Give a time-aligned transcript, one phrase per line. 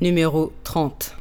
[0.00, 1.19] Numéro 30.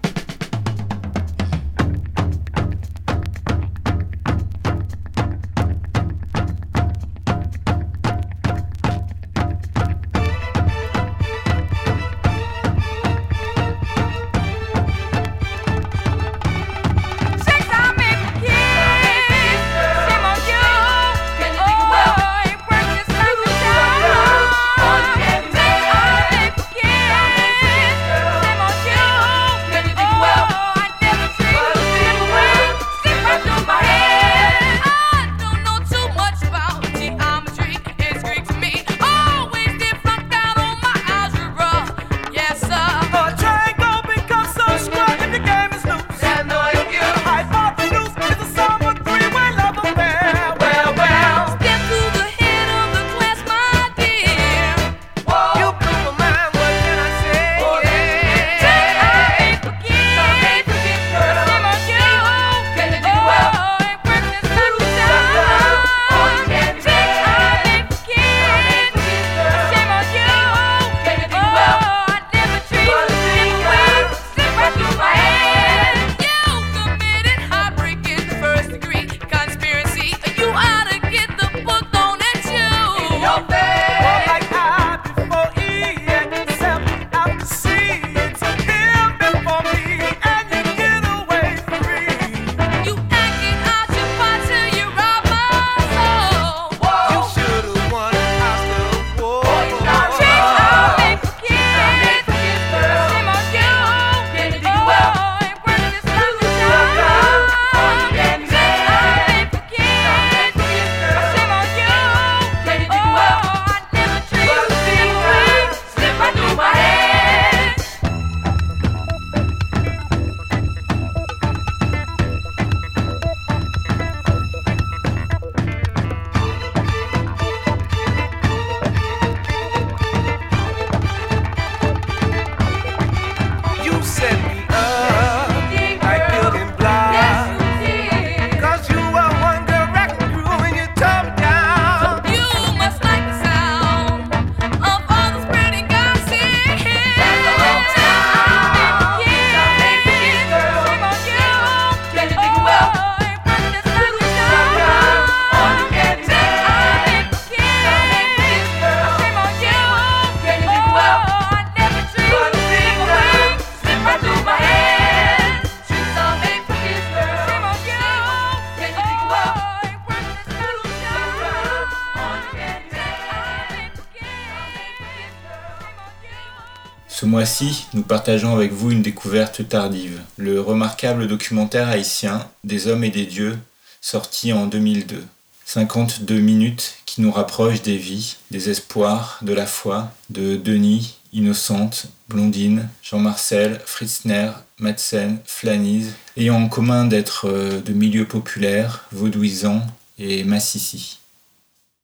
[177.39, 183.11] Mois-ci, nous partageons avec vous une découverte tardive, le remarquable documentaire haïtien Des hommes et
[183.11, 183.57] des dieux,
[184.01, 185.23] sorti en 2002.
[185.63, 192.07] 52 minutes qui nous rapprochent des vies, des espoirs, de la foi, de Denis, Innocente,
[192.27, 200.43] Blondine, Jean-Marcel, Fritzner, Madsen, Flanise, ayant en commun d'être euh, de milieux populaires, vaudouisants et
[200.43, 201.19] massissi.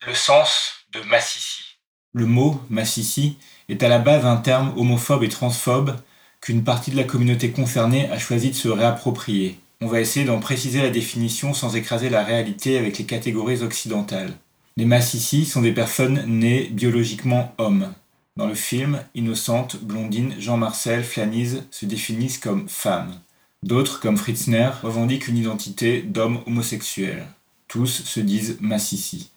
[0.08, 1.76] Le sens de massissi.
[2.14, 3.36] Le mot massissi
[3.70, 5.96] est à la base un terme homophobe et transphobe
[6.42, 9.60] qu'une partie de la communauté concernée a choisi de se réapproprier.
[9.82, 14.34] On va essayer d'en préciser la définition sans écraser la réalité avec les catégories occidentales.
[14.78, 17.94] Les massissi sont des personnes nées biologiquement hommes.
[18.38, 23.20] Dans le film, Innocente, Blondine, Jean-Marcel, Flanise se définissent comme femmes.
[23.64, 27.26] D'autres, comme Fritzner, revendiquent une identité d'homme homosexuel.
[27.68, 29.32] Tous se disent massissi.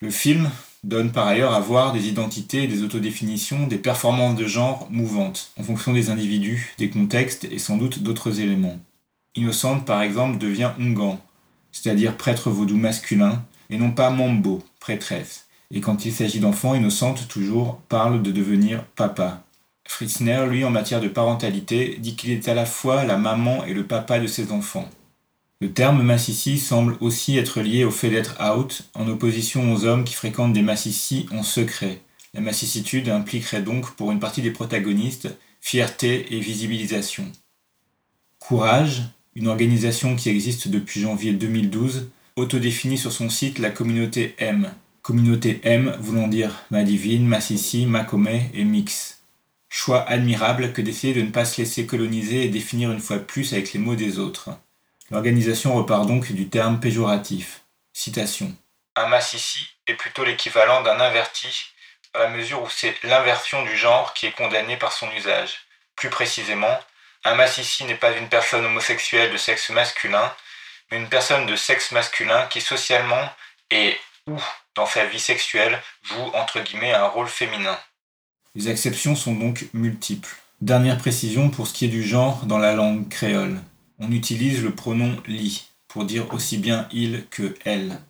[0.00, 0.50] Le film
[0.84, 5.62] donne par ailleurs à voir des identités, des autodéfinitions, des performances de genre mouvantes, en
[5.62, 8.80] fonction des individus, des contextes et sans doute d'autres éléments.
[9.36, 11.18] Innocente, par exemple, devient Ungan,
[11.70, 15.46] c'est-à-dire prêtre vaudou masculin, et non pas Mambo, prêtresse.
[15.70, 19.42] Et quand il s'agit d'enfants, Innocente, toujours, parle de devenir papa.
[19.88, 23.72] Fritzner, lui, en matière de parentalité, dit qu'il est à la fois la maman et
[23.72, 24.88] le papa de ses enfants.
[25.62, 30.02] Le terme massissi semble aussi être lié au fait d'être out, en opposition aux hommes
[30.02, 32.00] qui fréquentent des massissi en secret.
[32.34, 35.28] La massissitude impliquerait donc pour une partie des protagonistes
[35.60, 37.30] fierté et visibilisation.
[38.40, 39.04] Courage,
[39.36, 44.68] une organisation qui existe depuis janvier 2012, autodéfinit sur son site la communauté M.
[45.00, 47.38] Communauté M voulant dire ma divine, ma
[48.52, 49.22] et mix.
[49.68, 53.52] Choix admirable que d'essayer de ne pas se laisser coloniser et définir une fois plus
[53.52, 54.50] avec les mots des autres.
[55.12, 57.64] L'organisation repart donc du terme péjoratif.
[57.92, 58.56] Citation.
[58.96, 61.66] Un massissi est plutôt l'équivalent d'un inverti,
[62.14, 65.66] dans la mesure où c'est l'inversion du genre qui est condamnée par son usage.
[65.96, 66.80] Plus précisément,
[67.24, 70.32] un massissi n'est pas une personne homosexuelle de sexe masculin,
[70.90, 73.28] mais une personne de sexe masculin qui socialement
[73.70, 73.94] et
[74.26, 74.38] ou
[74.74, 77.78] dans sa vie sexuelle joue entre guillemets un rôle féminin.
[78.54, 80.34] Les exceptions sont donc multiples.
[80.62, 83.60] Dernière précision pour ce qui est du genre dans la langue créole.
[84.04, 88.00] On utilise le pronom li pour dire aussi bien il que elle.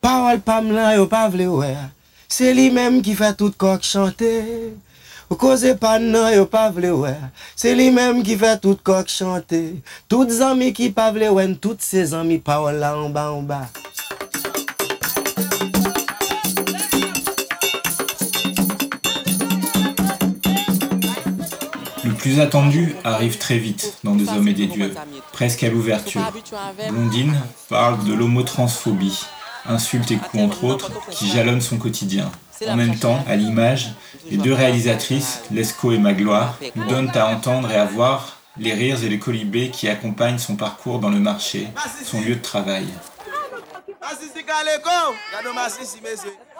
[0.00, 1.46] Parole pam yo pa vle
[2.28, 4.74] c'est lui-même qui fait tout coq chanter.
[5.30, 6.92] Ou cause pas non, yo pa vle
[7.54, 9.80] C'est lui-même qui fait tout coq chanter.
[10.08, 13.68] Toutes amis qui pa vle toutes ses amis parole là en bas en bas.
[22.26, 24.92] Plus attendu arrive très vite dans Des Hommes et des Dieux,
[25.32, 26.22] presque à l'ouverture.
[26.90, 27.36] Blondine
[27.68, 29.20] parle de l'homotransphobie,
[29.64, 32.32] insulte et coups entre autres, qui jalonnent son quotidien.
[32.68, 33.92] En même temps, à l'image,
[34.28, 39.04] les deux réalisatrices, Lescaut et Magloire, nous donnent à entendre et à voir les rires
[39.04, 41.68] et les colibés qui accompagnent son parcours dans le marché,
[42.04, 42.86] son lieu de travail.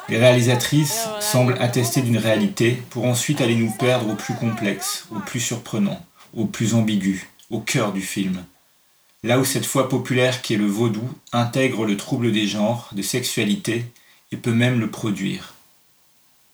[0.08, 5.20] Les réalisatrices semblent attester d'une réalité pour ensuite aller nous perdre au plus complexe, au
[5.20, 6.00] plus surprenant,
[6.34, 8.44] au plus ambigu, au cœur du film.
[9.22, 13.02] Là où cette foi populaire qui est le vaudou intègre le trouble des genres, de
[13.02, 13.84] sexualité,
[14.32, 15.54] et peut même le produire.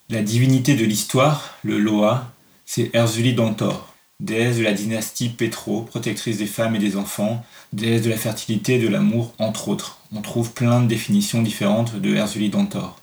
[0.09, 2.33] La divinité de l'histoire, le Loa,
[2.67, 3.92] c'est Erzuli d'Antor,
[4.23, 8.77] déesse de la dynastie Pétro, protectrice des femmes et des enfants, déesse de la fertilité
[8.77, 9.99] et de l'amour, entre autres.
[10.15, 13.01] On trouve plein de définitions différentes de Erzuli d'Antor.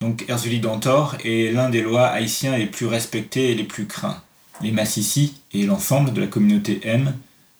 [0.00, 4.22] Donc Erzuli d'Antor est l'un des lois haïtiens les plus respectés et les plus craints.
[4.62, 7.14] Les Massissi et l'ensemble de la communauté M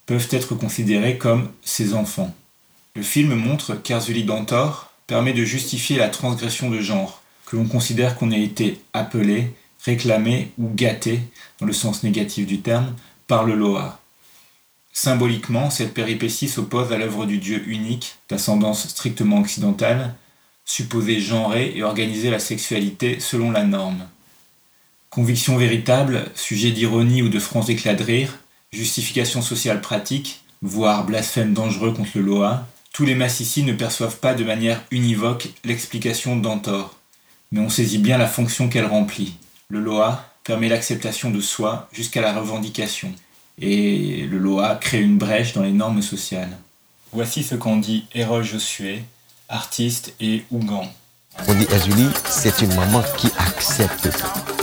[0.07, 2.35] peuvent être considérés comme ses enfants.
[2.95, 8.17] Le film montre qu'Erzuli d'Antor permet de justifier la transgression de genre, que l'on considère
[8.17, 9.53] qu'on a été appelé,
[9.85, 11.21] réclamé ou gâté,
[11.59, 12.95] dans le sens négatif du terme,
[13.27, 14.01] par le Loa.
[14.93, 20.15] Symboliquement, cette péripétie s'oppose à l'œuvre du Dieu unique, d'ascendance strictement occidentale,
[20.65, 24.07] supposer genrer et organiser la sexualité selon la norme.
[25.09, 28.39] Conviction véritable, sujet d'ironie ou de francs éclats de rire,
[28.73, 34.35] justification sociale pratique, voire blasphème dangereux contre le Loa, tous les massicis ne perçoivent pas
[34.35, 36.97] de manière univoque l'explication d'Antor,
[37.53, 39.37] mais on saisit bien la fonction qu'elle remplit.
[39.73, 43.15] Le Loa permet l'acceptation de soi jusqu'à la revendication,
[43.61, 46.51] et le Loa crée une brèche dans les normes sociales.
[47.13, 49.05] Voici ce qu'en dit Hérole Josué,
[49.49, 50.89] artiste et Ougan.
[51.47, 54.11] On dit Azuli, c'est une maman qui accepte.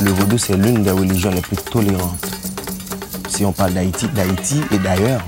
[0.01, 2.27] Le vaudou, c'est l'une des religions les plus tolérantes.
[3.29, 5.23] Si on parle d'Haïti, d'Haïti et d'ailleurs.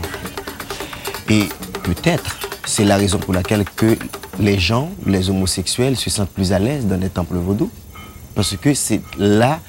[1.29, 1.47] Et
[1.83, 3.97] peut-être, c'est la raison pour laquelle que
[4.39, 7.71] les gens, les homosexuels, se sentent plus à l'aise dans les temples vaudous.
[8.39, 9.59] Parce que c'est la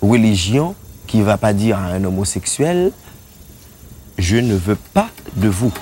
[0.00, 0.76] religion
[1.08, 2.92] qui ne va pas dire à un homosexuel,
[4.18, 5.72] je ne veux pas de vous.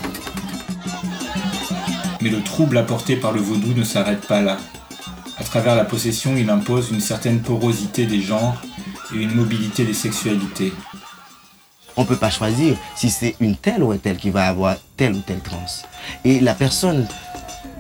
[2.23, 4.57] Mais le trouble apporté par le vaudou ne s'arrête pas là.
[5.37, 8.57] À travers la possession, il impose une certaine porosité des genres
[9.15, 10.73] et une mobilité des sexualités.
[11.99, 14.77] On ne peut pas choisir si c'est une telle ou une telle qui va avoir
[14.97, 15.67] telle ou telle trans.
[16.25, 17.07] Et la personne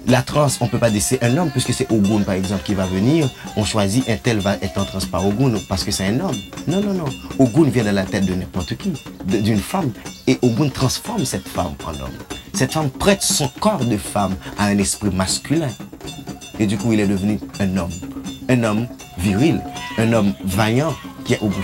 [0.08, 2.74] la trans, on ne peut pas dire un homme, puisque c'est Ogun, par exemple, qui
[2.74, 3.28] va venir.
[3.56, 6.36] On choisit un tel va être en trans par Ogun, parce que c'est un homme.
[6.66, 7.04] Non, non, non.
[7.38, 8.92] Ogun vient de la tête de n'importe qui,
[9.26, 9.90] d'une femme.
[10.26, 12.16] Et Ogun transforme cette femme en homme.
[12.54, 15.68] Cette femme prête son corps de femme à un esprit masculin.
[16.58, 17.92] Et du coup, il est devenu un homme.
[18.48, 18.86] Un homme
[19.18, 19.60] viril,
[19.98, 21.62] un homme vaillant qui est au bout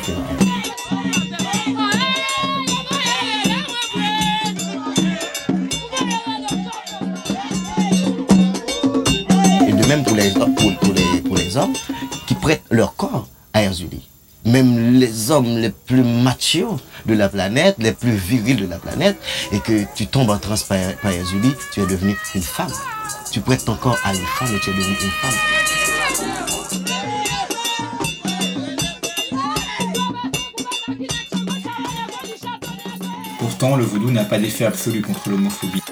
[9.88, 11.72] même pour les, pour, les, hommes,
[12.26, 14.08] qui prêtent leur corps à Erzuli.
[14.44, 19.16] Même les hommes les plus machos de la planète, les plus virils de la planète,
[19.52, 22.72] et que tu tombes en transe par, Erzuli, tu es devenu une femme.
[23.30, 25.34] Tu prêtes ton corps à une femme et tu es devenu une femme.
[33.38, 35.83] Pourtant, le vaudou n'a pas d'effet absolu contre l'homophobie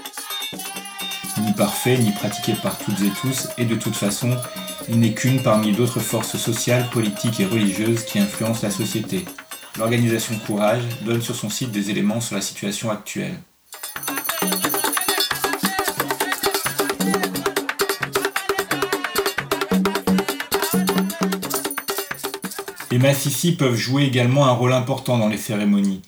[1.52, 4.38] ni parfait, ni pratiqué par toutes et tous, et de toute façon,
[4.88, 9.26] il n'est qu'une parmi d'autres forces sociales, politiques et religieuses qui influencent la société.
[9.76, 13.34] L'organisation Courage donne sur son site des éléments sur la situation actuelle.
[22.90, 26.00] Les Massissi peuvent jouer également un rôle important dans les cérémonies.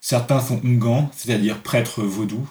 [0.00, 2.48] Certains sont Ngans, c'est-à-dire prêtres vaudous,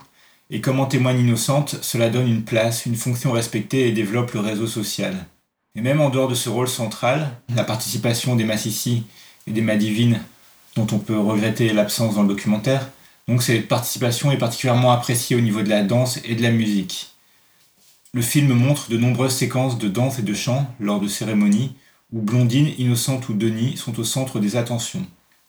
[0.51, 4.41] et comme en témoigne Innocente, cela donne une place, une fonction respectée et développe le
[4.41, 5.25] réseau social.
[5.75, 9.03] Et même en dehors de ce rôle central, la participation des Massissi
[9.47, 10.21] et des Madivines,
[10.75, 12.89] dont on peut regretter l'absence dans le documentaire,
[13.29, 17.11] donc cette participation est particulièrement appréciée au niveau de la danse et de la musique.
[18.13, 21.73] Le film montre de nombreuses séquences de danse et de chant lors de cérémonies
[22.11, 25.05] où Blondine, Innocente ou Denis sont au centre des attentions.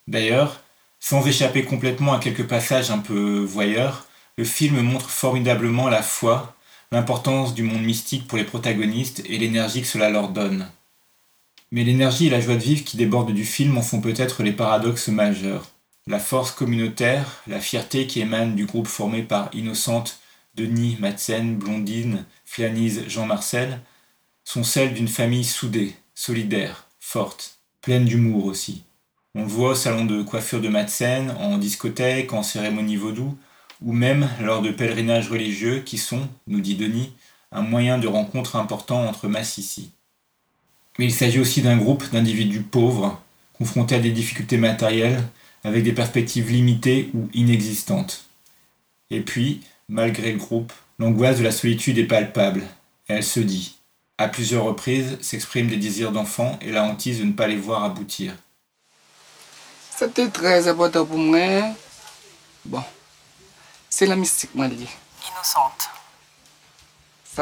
[0.06, 0.62] D'ailleurs,
[1.00, 4.06] sans échapper complètement à quelques passages un peu voyeurs,
[4.42, 6.56] le film montre formidablement la foi,
[6.90, 10.68] l'importance du monde mystique pour les protagonistes et l'énergie que cela leur donne.
[11.70, 14.50] Mais l'énergie et la joie de vivre qui débordent du film en font peut-être les
[14.50, 15.68] paradoxes majeurs.
[16.08, 20.18] La force communautaire, la fierté qui émane du groupe formé par Innocente,
[20.56, 23.78] Denis, Madsen, Blondine, Flanise, Jean-Marcel,
[24.42, 28.82] sont celles d'une famille soudée, solidaire, forte, pleine d'humour aussi.
[29.36, 33.38] On le voit au salon de coiffure de Madsen, en discothèque, en cérémonie vaudou,
[33.84, 37.12] ou même lors de pèlerinages religieux qui sont, nous dit Denis,
[37.50, 39.90] un moyen de rencontre important entre Massissi.
[40.98, 43.20] Mais il s'agit aussi d'un groupe d'individus pauvres,
[43.52, 45.22] confrontés à des difficultés matérielles,
[45.64, 48.26] avec des perspectives limitées ou inexistantes.
[49.10, 52.62] Et puis, malgré le groupe, l'angoisse de la solitude est palpable.
[53.08, 53.76] Elle se dit
[54.18, 57.82] à plusieurs reprises s'expriment des désirs d'enfants et la hantise de ne pas les voir
[57.82, 58.34] aboutir.
[59.90, 61.74] C'était très important pour moi.
[62.64, 62.82] Bon,
[63.94, 64.88] c'est la mystique, moi, liée.
[65.28, 65.90] Innocente.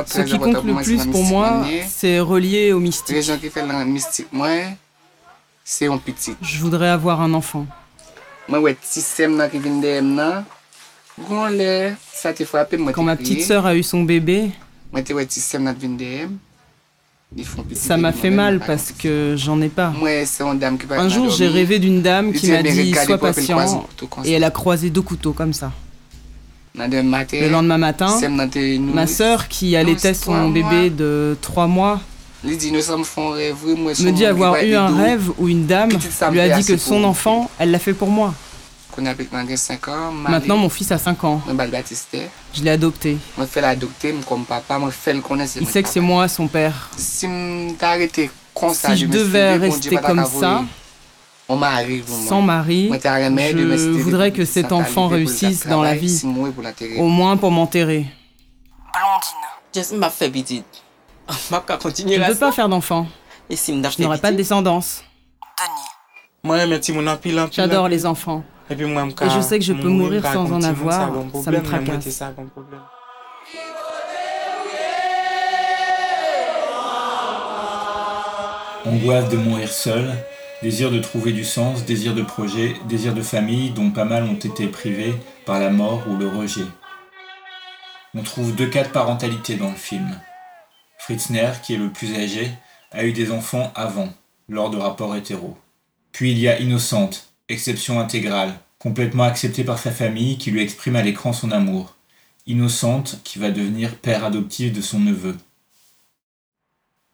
[0.08, 3.14] Ce qui compte le plus pour moi, c'est relié au mystique.
[3.14, 4.48] Les gens qui font la mystique, moi,
[5.64, 6.34] c'est un petit.
[6.42, 7.66] Je voudrais avoir un enfant.
[8.48, 10.42] Moi, ouais, si c'est qui vient de
[12.92, 14.50] Quand ma petite sœur a eu son bébé,
[17.74, 19.92] ça m'a fait mal parce que j'en ai pas.
[20.90, 23.86] Un jour, j'ai rêvé d'une dame qui m'a dit Sois patient,
[24.24, 25.70] et elle a croisé deux couteaux comme ça.
[26.74, 28.18] Le lendemain matin,
[28.94, 32.00] ma sœur, qui allaitait son bébé de trois mois,
[32.44, 35.90] me dit avoir eu un rêve où une dame
[36.30, 38.34] lui a dit que son enfant, elle l'a fait pour moi.
[40.28, 41.40] Maintenant, mon fils a 5 ans.
[42.54, 43.16] Je l'ai adopté.
[45.60, 46.90] Il sait que c'est moi son père.
[46.96, 47.26] Si
[48.96, 50.64] je devais rester comme ça,
[52.28, 56.22] sans mari, je voudrais que cet enfant réussisse dans la vie,
[56.98, 58.06] au moins pour m'enterrer.
[58.92, 59.94] Blondine.
[61.32, 63.06] Je ne veux pas faire d'enfant.
[63.48, 65.04] Je n'aurai pas de descendance.
[67.52, 68.44] J'adore les enfants.
[68.70, 72.22] Et je sais que je peux mourir sans en avoir, ça me tracasse.
[78.86, 80.10] Angoisse de mourir seul,
[80.62, 84.34] désir de trouver du sens, désir de projet, désir de famille dont pas mal ont
[84.34, 85.14] été privés
[85.46, 86.66] par la mort ou le rejet.
[88.14, 90.20] On trouve deux cas de parentalité dans le film.
[90.98, 92.50] Fritzner, qui est le plus âgé,
[92.90, 94.12] a eu des enfants avant,
[94.48, 95.56] lors de rapports hétéros.
[96.12, 100.96] Puis il y a Innocente, exception intégrale, complètement acceptée par sa famille qui lui exprime
[100.96, 101.94] à l'écran son amour,
[102.46, 105.36] innocente qui va devenir père adoptif de son neveu.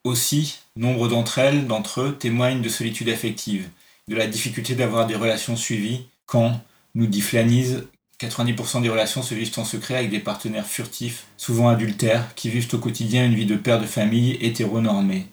[0.04, 3.68] Aussi, nombre d'entre elles, d'entre eux, témoignent de solitude affective,
[4.09, 6.61] de la difficulté d'avoir des relations suivies quand,
[6.95, 7.85] nous dit Flanise,
[8.21, 12.68] 90% des relations se vivent en secret avec des partenaires furtifs, souvent adultères, qui vivent
[12.73, 15.26] au quotidien une vie de père de famille hétéronormée.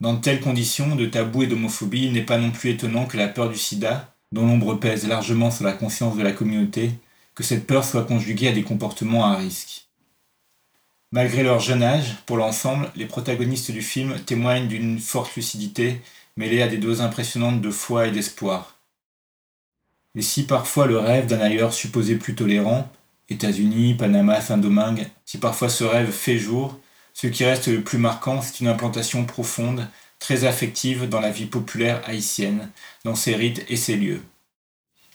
[0.00, 3.16] Dans de telles conditions de tabou et d'homophobie, il n'est pas non plus étonnant que
[3.16, 6.92] la peur du sida, dont l'ombre pèse largement sur la conscience de la communauté,
[7.34, 9.87] que cette peur soit conjuguée à des comportements à risque.
[11.10, 16.02] Malgré leur jeune âge, pour l'ensemble, les protagonistes du film témoignent d'une forte lucidité
[16.36, 18.76] mêlée à des doses impressionnantes de foi et d'espoir.
[20.14, 22.90] Et si parfois le rêve d'un ailleurs supposé plus tolérant,
[23.30, 26.78] États-Unis, Panama, Saint-Domingue, si parfois ce rêve fait jour,
[27.14, 29.88] ce qui reste le plus marquant, c'est une implantation profonde,
[30.18, 32.70] très affective dans la vie populaire haïtienne,
[33.04, 34.22] dans ses rites et ses lieux.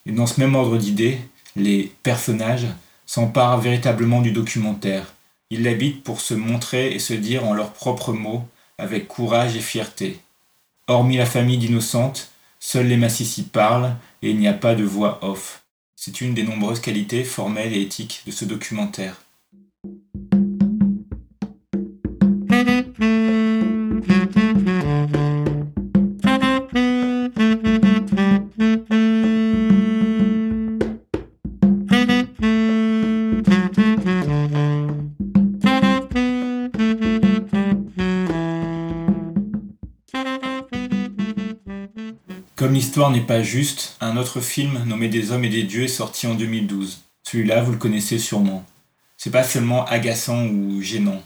[0.06, 1.20] Et dans ce même ordre d'idées,
[1.56, 2.68] les personnages
[3.06, 5.14] s'emparent véritablement du documentaire.
[5.54, 8.44] Ils l'habitent pour se montrer et se dire en leurs propres mots,
[8.80, 10.20] avec courage et fierté.
[10.88, 15.24] Hormis la famille d'innocentes, seuls les Massissi parlent et il n'y a pas de voix
[15.24, 15.62] off.
[15.96, 19.23] C'est une des nombreuses qualités formelles et éthiques de ce documentaire.
[43.14, 46.36] N'est pas juste, un autre film nommé Des hommes et des dieux est sorti en
[46.36, 47.02] 2012.
[47.24, 48.66] Celui-là, vous le connaissez sûrement.
[49.18, 51.22] C'est pas seulement agaçant ou gênant.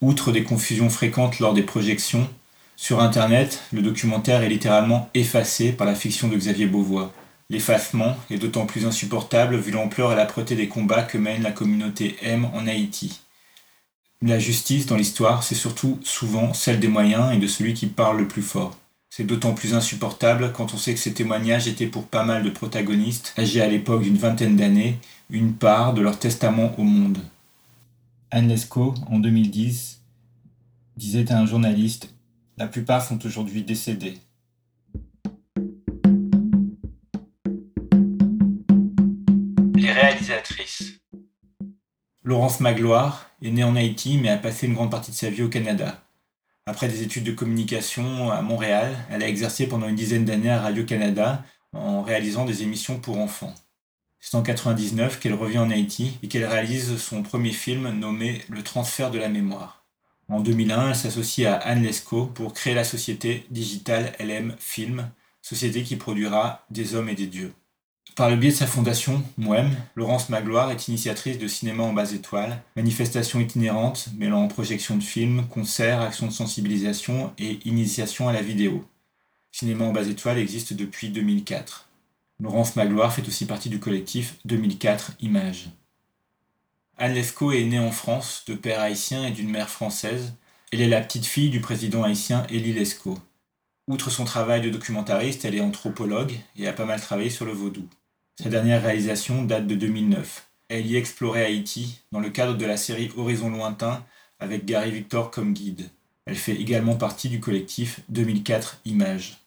[0.00, 2.28] Outre des confusions fréquentes lors des projections,
[2.76, 7.12] sur internet, le documentaire est littéralement effacé par la fiction de Xavier Beauvois.
[7.50, 12.16] L'effacement est d'autant plus insupportable vu l'ampleur et l'âpreté des combats que mène la communauté
[12.22, 13.20] M en Haïti.
[14.22, 18.18] La justice dans l'histoire, c'est surtout souvent celle des moyens et de celui qui parle
[18.18, 18.76] le plus fort.
[19.10, 22.50] C'est d'autant plus insupportable quand on sait que ces témoignages étaient pour pas mal de
[22.50, 24.98] protagonistes, âgés à l'époque d'une vingtaine d'années,
[25.30, 27.18] une part de leur testament au monde.
[28.30, 28.54] Anne
[29.10, 30.02] en 2010,
[30.96, 32.14] disait à un journaliste
[32.58, 34.18] La plupart sont aujourd'hui décédés.
[39.74, 41.00] Les réalisatrices.
[42.22, 45.42] Laurence Magloire est née en Haïti mais a passé une grande partie de sa vie
[45.42, 46.02] au Canada.
[46.68, 50.60] Après des études de communication à Montréal, elle a exercé pendant une dizaine d'années à
[50.60, 53.54] Radio-Canada en réalisant des émissions pour enfants.
[54.20, 58.62] C'est en 1999 qu'elle revient en Haïti et qu'elle réalise son premier film nommé Le
[58.62, 59.86] transfert de la mémoire.
[60.28, 65.10] En 2001, elle s'associe à Anne Lescaut pour créer la société digitale LM Film,
[65.40, 67.54] société qui produira Des hommes et des dieux.
[68.16, 72.14] Par le biais de sa fondation, MOEM, Laurence Magloire est initiatrice de Cinéma en base
[72.14, 78.42] étoile, manifestation itinérante mêlant projection de films, concerts, actions de sensibilisation et initiation à la
[78.42, 78.84] vidéo.
[79.52, 81.88] Cinéma en base étoile existe depuis 2004.
[82.40, 85.70] Laurence Magloire fait aussi partie du collectif 2004 Images.
[86.96, 90.34] Anne Lescaut est née en France de père haïtien et d'une mère française.
[90.72, 93.18] Elle est la petite fille du président haïtien Élie Lescaut.
[93.88, 97.52] Outre son travail de documentariste, elle est anthropologue et a pas mal travaillé sur le
[97.52, 97.88] vaudou.
[98.38, 100.46] Sa dernière réalisation date de 2009.
[100.68, 104.04] Elle y explorait Haïti dans le cadre de la série Horizon lointain
[104.40, 105.88] avec Gary Victor comme guide.
[106.26, 109.38] Elle fait également partie du collectif 2004 Images.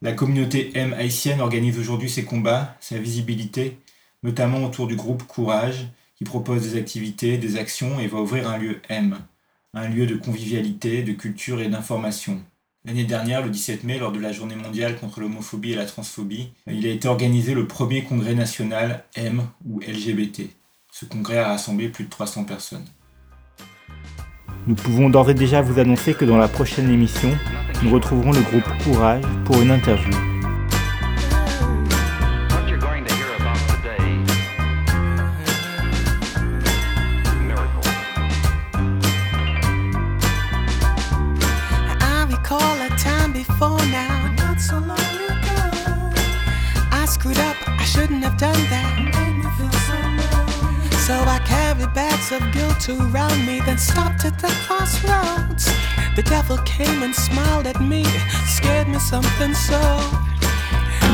[0.00, 3.76] La communauté M haïtienne organise aujourd'hui ses combats, sa visibilité,
[4.22, 8.56] notamment autour du groupe Courage, qui propose des activités, des actions et va ouvrir un
[8.56, 9.18] lieu M,
[9.76, 12.40] un lieu de convivialité, de culture et d'information.
[12.86, 16.52] L'année dernière, le 17 mai, lors de la journée mondiale contre l'homophobie et la transphobie,
[16.66, 20.42] il a été organisé le premier congrès national M ou LGBT.
[20.92, 22.86] Ce congrès a rassemblé plus de 300 personnes.
[24.66, 27.36] Nous pouvons d'ores et déjà vous annoncer que dans la prochaine émission,
[27.82, 30.35] nous retrouverons le groupe Courage pour une interview.
[52.88, 55.66] Around me, then stopped at the crossroads.
[56.14, 58.04] The devil came and smiled at me,
[58.46, 59.80] scared me something so.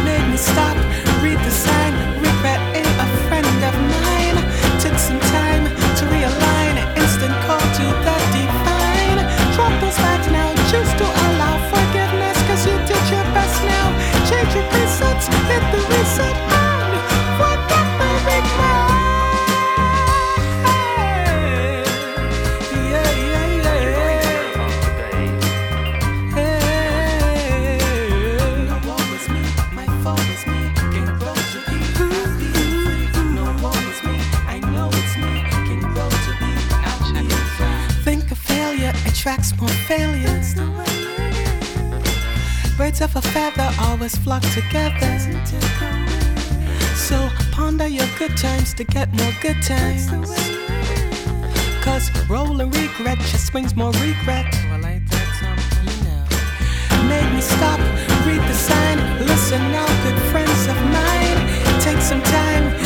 [0.05, 0.77] Made me stop,
[1.23, 4.39] read the sign, regret ain't a friend of mine.
[4.81, 5.65] Took some time
[5.99, 9.21] to realign, instant call to the divine.
[9.55, 13.87] Drop those bags now, choose to allow forgiveness, cause you did your best now.
[14.29, 16.32] Change your presets, hit the reset.
[39.43, 40.55] Attracts more failures.
[42.77, 45.19] Birds of a feather always flock together.
[46.95, 50.09] So ponder your good times to get more good times.
[51.83, 54.47] Cause rolling regret just brings more regret.
[57.09, 57.81] Made me stop,
[58.27, 61.81] read the sign, listen now, good friends of mine.
[61.81, 62.82] Take some time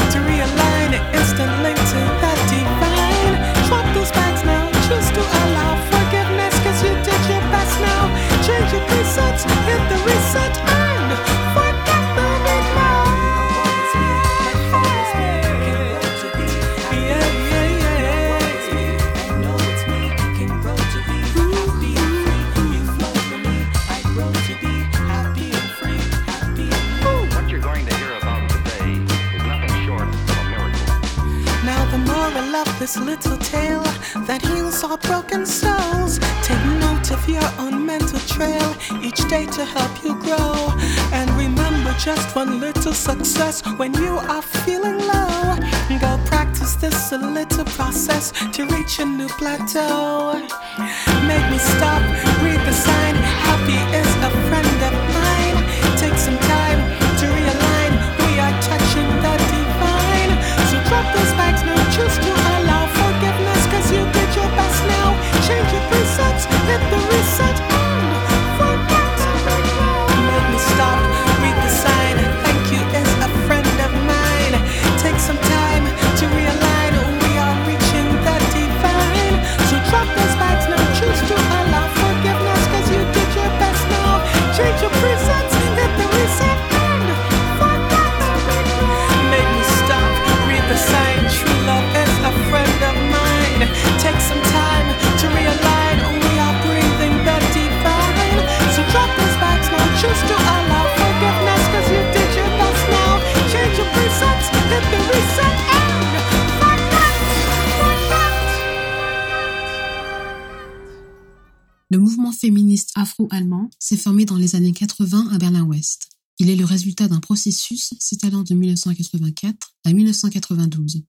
[113.86, 116.08] s'est formé dans les années 80 à Berlin-Ouest.
[116.40, 121.04] Il est le résultat d'un processus s'étalant de 1984 à 1992,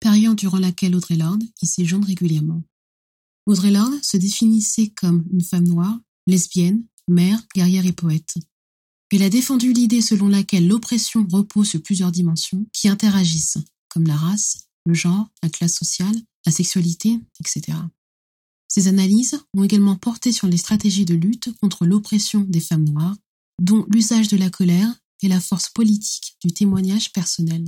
[0.00, 2.62] période durant laquelle Audrey Lorde y séjourne régulièrement.
[3.44, 8.36] Audrey Lorde se définissait comme une femme noire, lesbienne, mère, guerrière et poète.
[9.10, 13.58] Elle a défendu l'idée selon laquelle l'oppression repose sur plusieurs dimensions qui interagissent,
[13.90, 16.16] comme la race, le genre, la classe sociale,
[16.46, 17.76] la sexualité, etc.
[18.74, 23.18] Ces analyses ont également porté sur les stratégies de lutte contre l'oppression des femmes noires,
[23.60, 27.66] dont l'usage de la colère et la force politique du témoignage personnel.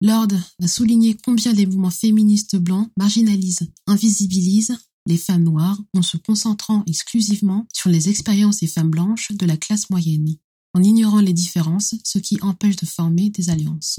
[0.00, 0.28] Lord
[0.62, 6.84] a souligné combien les mouvements féministes blancs marginalisent, invisibilisent les femmes noires en se concentrant
[6.86, 10.36] exclusivement sur les expériences des femmes blanches de la classe moyenne,
[10.74, 13.98] en ignorant les différences, ce qui empêche de former des alliances.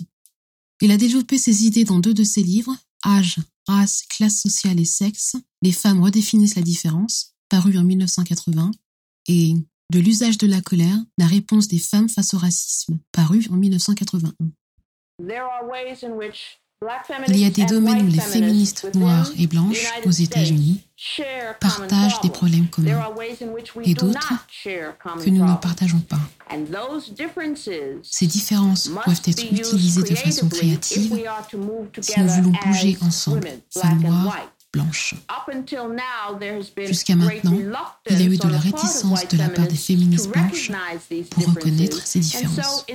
[0.80, 4.86] Il a développé ses idées dans deux de ses livres, Âge, race, classe sociale et
[4.86, 8.72] sexe, les femmes redéfinissent la différence, paru en 1980,
[9.28, 9.54] et
[9.92, 14.34] De l'usage de la colère, la réponse des femmes face au racisme, paru en 1981.
[17.28, 20.82] Il y a des domaines où les féministes noires et blanches aux États-Unis
[21.60, 23.04] partagent des problèmes communs
[23.84, 26.20] et d'autres que nous ne partageons pas.
[28.02, 31.22] Ces différences doivent être utilisées de façon créative
[32.00, 35.16] si nous voulons bouger ensemble, femmes noires, blanches.
[36.78, 37.58] Jusqu'à maintenant,
[38.10, 40.72] il y a eu de la réticence de la part des féministes blanches
[41.30, 42.86] pour reconnaître ces différences.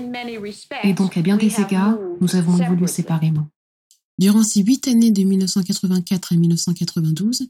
[0.84, 3.46] Et donc, à bien des égards, nous avons évolué séparément.
[4.18, 7.48] Durant ces huit années de 1984 à 1992,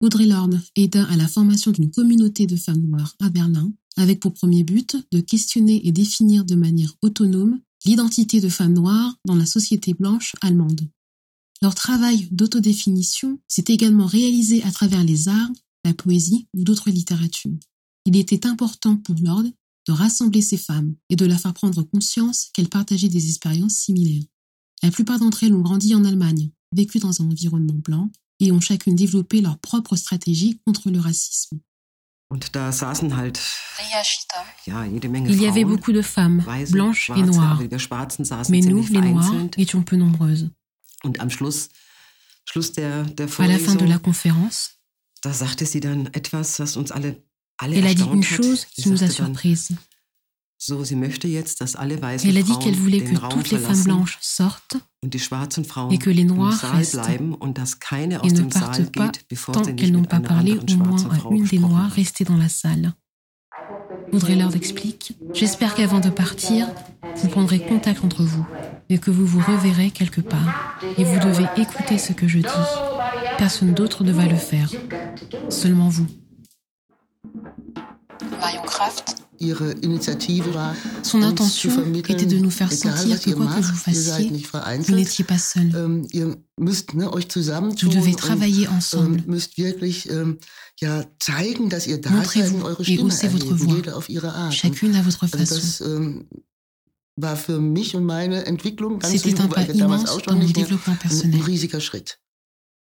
[0.00, 4.32] Audrey Lorde aida à la formation d'une communauté de femmes noires à Berlin, avec pour
[4.32, 9.46] premier but de questionner et définir de manière autonome l'identité de femmes noires dans la
[9.46, 10.80] société blanche allemande.
[11.62, 15.50] Leur travail d'autodéfinition s'est également réalisé à travers les arts,
[15.84, 17.58] la poésie ou d'autres littératures.
[18.06, 19.52] Il était important pour Lorde
[19.86, 24.24] de rassembler ces femmes et de leur faire prendre conscience qu'elles partageaient des expériences similaires.
[24.82, 28.60] La plupart d'entre elles ont grandi en Allemagne, vécu dans un environnement blanc et ont
[28.60, 31.60] chacune développé leur propre stratégie contre le racisme.
[35.28, 37.60] Il y avait beaucoup de femmes, blanches et noires,
[38.48, 40.48] mais nous, les Noirs, étions peu nombreuses.
[41.04, 41.08] À
[43.46, 44.70] la fin de la conférence,
[47.62, 49.70] elle a dit une chose qui nous a surprises.
[50.68, 54.76] Elle a dit qu'elle voulait que toutes les femmes blanches sortent
[55.90, 59.10] et que les noirs restent et ne partent pas
[59.52, 62.92] tant qu'elles n'ont pas parlé au moins à une des noirs restées dans la salle.
[64.12, 66.66] Audrey Lord explique J'espère qu'avant de partir,
[67.16, 68.46] vous prendrez contact entre vous
[68.88, 70.78] et que vous vous reverrez quelque part.
[70.98, 72.46] Et vous devez écouter ce que je dis.
[73.38, 74.70] Personne d'autre ne va le faire.
[75.48, 76.06] Seulement vous.
[78.40, 79.20] Marion Kraft
[81.02, 84.30] son intention était de nous faire sentir que quoi que vous fassiez,
[84.80, 85.74] vous n'étiez pas seul.
[85.74, 86.06] Ähm,
[86.58, 89.24] vous devez travailler ensemble.
[89.26, 90.36] Ähm,
[92.10, 95.84] Montrez-vous et haussez votre voix, chacune à votre façon.
[95.86, 96.24] Ähm,
[99.04, 101.40] C'était un pas immense dans mon développement personnel.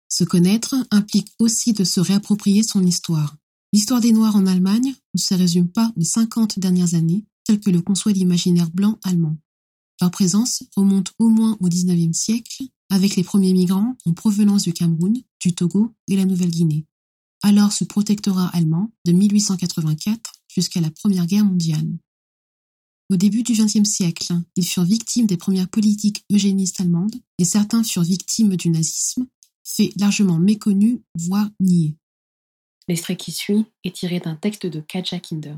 [0.10, 3.36] Se connaître implique aussi de se réapproprier son histoire.
[3.74, 7.70] L'histoire des Noirs en Allemagne ne se résume pas aux 50 dernières années, telles que
[7.70, 9.38] le conçoit l'imaginaire blanc allemand.
[10.00, 14.74] Leur présence remonte au moins au XIXe siècle, avec les premiers migrants en provenance du
[14.74, 16.86] Cameroun, du Togo et la Nouvelle-Guinée.
[17.44, 21.98] Alors sous protectorat allemand de 1884 jusqu'à la Première Guerre mondiale.
[23.10, 27.84] Au début du XXe siècle, ils furent victimes des premières politiques eugénistes allemandes et certains
[27.84, 29.28] furent victimes du nazisme,
[29.64, 31.96] fait largement méconnu, voire nié.
[32.88, 35.58] L'extrait qui suit est tiré d'un texte de Katja Kinder.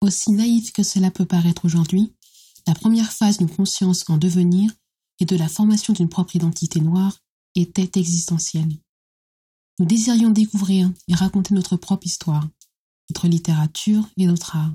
[0.00, 2.12] Aussi naïf que cela peut paraître aujourd'hui,
[2.66, 4.70] la première phase d'une conscience en devenir
[5.20, 7.18] et de la formation d'une propre identité noire
[7.54, 8.78] était existentielle.
[9.78, 12.48] Nous désirions découvrir et raconter notre propre histoire,
[13.10, 14.74] notre littérature et notre art.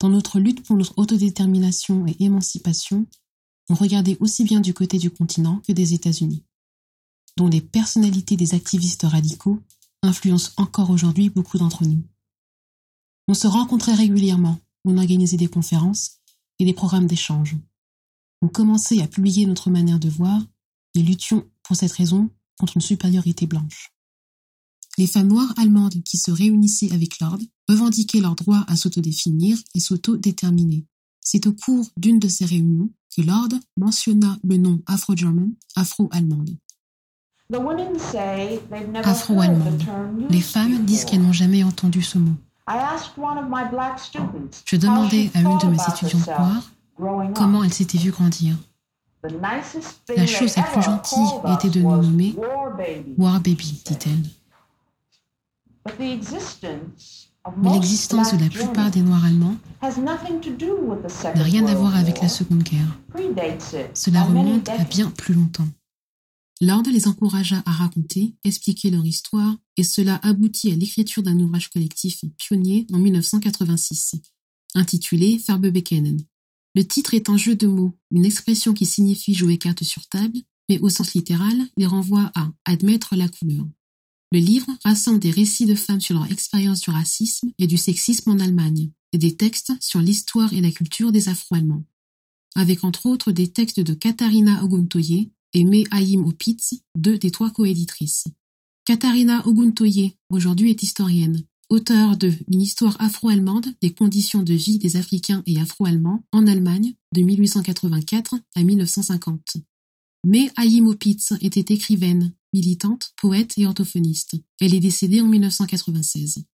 [0.00, 3.06] Dans notre lutte pour notre autodétermination et émancipation,
[3.68, 6.44] on regardait aussi bien du côté du continent que des États-Unis,
[7.36, 9.60] dont les personnalités des activistes radicaux
[10.02, 12.02] influence encore aujourd'hui beaucoup d'entre nous.
[13.26, 16.20] On se rencontrait régulièrement, on organisait des conférences
[16.58, 17.56] et des programmes d'échange.
[18.40, 20.40] On commençait à publier notre manière de voir
[20.94, 23.92] et luttions pour cette raison contre une supériorité blanche.
[24.96, 29.80] Les femmes noires allemandes qui se réunissaient avec Lord revendiquaient leur droit à s'autodéfinir et
[29.80, 30.86] s'autodéterminer.
[31.20, 36.56] C'est au cours d'une de ces réunions que Lord mentionna le nom Afro-German, Afro-Allemande.
[39.04, 39.82] Afro-allemande.
[40.28, 42.34] Les femmes disent qu'elles n'ont jamais entendu ce mot.
[44.66, 46.70] Je demandais à une de mes étudiantes noires
[47.34, 48.54] comment elle s'était vue grandir.
[49.24, 52.34] La chose la plus gentille était de nous nommer
[53.16, 54.22] War Baby, dit-elle.
[57.56, 62.62] Mais l'existence de la plupart des Noirs allemands n'a rien à voir avec la Seconde
[62.62, 62.98] Guerre.
[63.94, 65.66] Cela remonte à bien plus longtemps.
[66.60, 71.70] Lord les encouragea à raconter, expliquer leur histoire, et cela aboutit à l'écriture d'un ouvrage
[71.70, 74.16] collectif pionnier en 1986,
[74.74, 76.20] intitulé Farbebekenen.
[76.74, 80.38] Le titre est un jeu de mots, une expression qui signifie jouer carte sur table,
[80.68, 83.64] mais au sens littéral, il renvoie à admettre la couleur.
[84.32, 88.30] Le livre rassemble des récits de femmes sur leur expérience du racisme et du sexisme
[88.30, 91.84] en Allemagne, et des textes sur l'histoire et la culture des Afro-Allemands.
[92.56, 97.50] Avec entre autres des textes de Katharina Oguntoye et Me Hayim Opitz, deux des trois
[97.50, 98.24] coéditrices.
[98.84, 104.96] Katharina Oguntoye, aujourd'hui est historienne, auteure de Une histoire afro-allemande des conditions de vie des
[104.96, 109.58] Africains et Afro-Allemands en Allemagne de 1884 à 1950.
[110.26, 110.50] Mais
[110.86, 114.36] Opitz était écrivaine, militante, poète et orthophoniste.
[114.60, 116.44] Elle est décédée en 1996.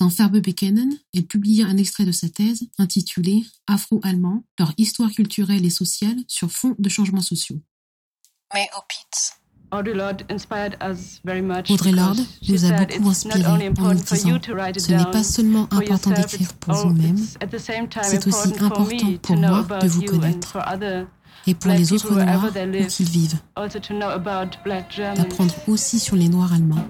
[0.00, 5.70] Dans Farbebekenen, elle publia un extrait de sa thèse intitulé Afro-Allemands, leur histoire culturelle et
[5.70, 7.60] sociale sur fond de changements sociaux.
[11.70, 14.38] Audrey Lorde nous a beaucoup inspiré en nous disant
[14.78, 18.86] Ce n'est pas seulement important d'écrire pour vous-même, c'est aussi important
[19.22, 20.58] pour moi de vous connaître
[21.46, 23.38] et pour les autres Noirs où qu'ils vivent.
[25.16, 26.86] D'apprendre aussi sur les Noirs allemands.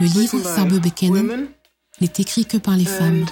[0.00, 1.48] Le livre Farbe Bekenen
[2.00, 3.26] n'est écrit que par les femmes.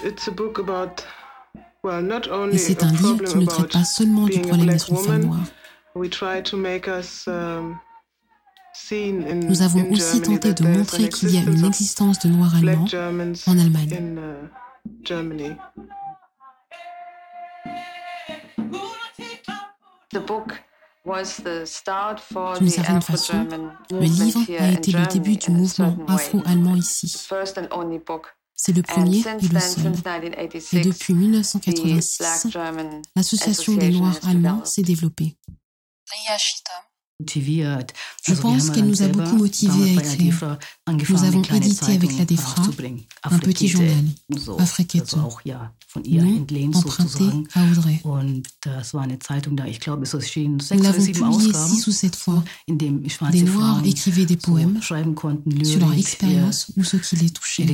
[2.52, 5.40] Et c'est un livre qui ne traite pas seulement du problème d'être une femme noire.
[8.90, 12.86] Nous avons aussi tenté de montrer qu'il y a une existence de Noirs allemands
[13.46, 14.16] en Allemagne.
[22.58, 23.48] D'une certaine façon,
[23.90, 27.28] le livre a été le début du mouvement afro-allemand ici.
[28.60, 29.92] C'est le premier et le seul.
[30.72, 32.48] Et depuis 1986,
[33.14, 35.36] l'association des Noirs allemands s'est développée.
[37.20, 40.58] Je pense qu'elle nous a beaucoup motivés à écrire.
[41.08, 42.62] Nous avons édité avec la DEFRA
[43.24, 44.04] un petit journal,
[44.58, 45.28] Afrekete, nom
[46.74, 48.00] emprunté à Audrey.
[50.76, 52.44] Nous l'avons publié six ou sept fois.
[52.68, 54.94] Des Noirs écrivaient des poèmes sur
[55.80, 57.66] leur expérience ou ce qui les touchait.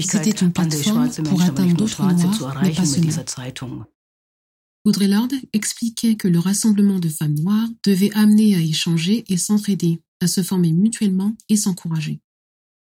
[0.00, 3.84] C'était une plateforme pour atteindre d'autres Noirs, mais pas seulement.
[4.84, 10.02] Audrey Lorde expliquait que le rassemblement de femmes noires devait amener à échanger et s'entraider,
[10.20, 12.20] à se former mutuellement et s'encourager.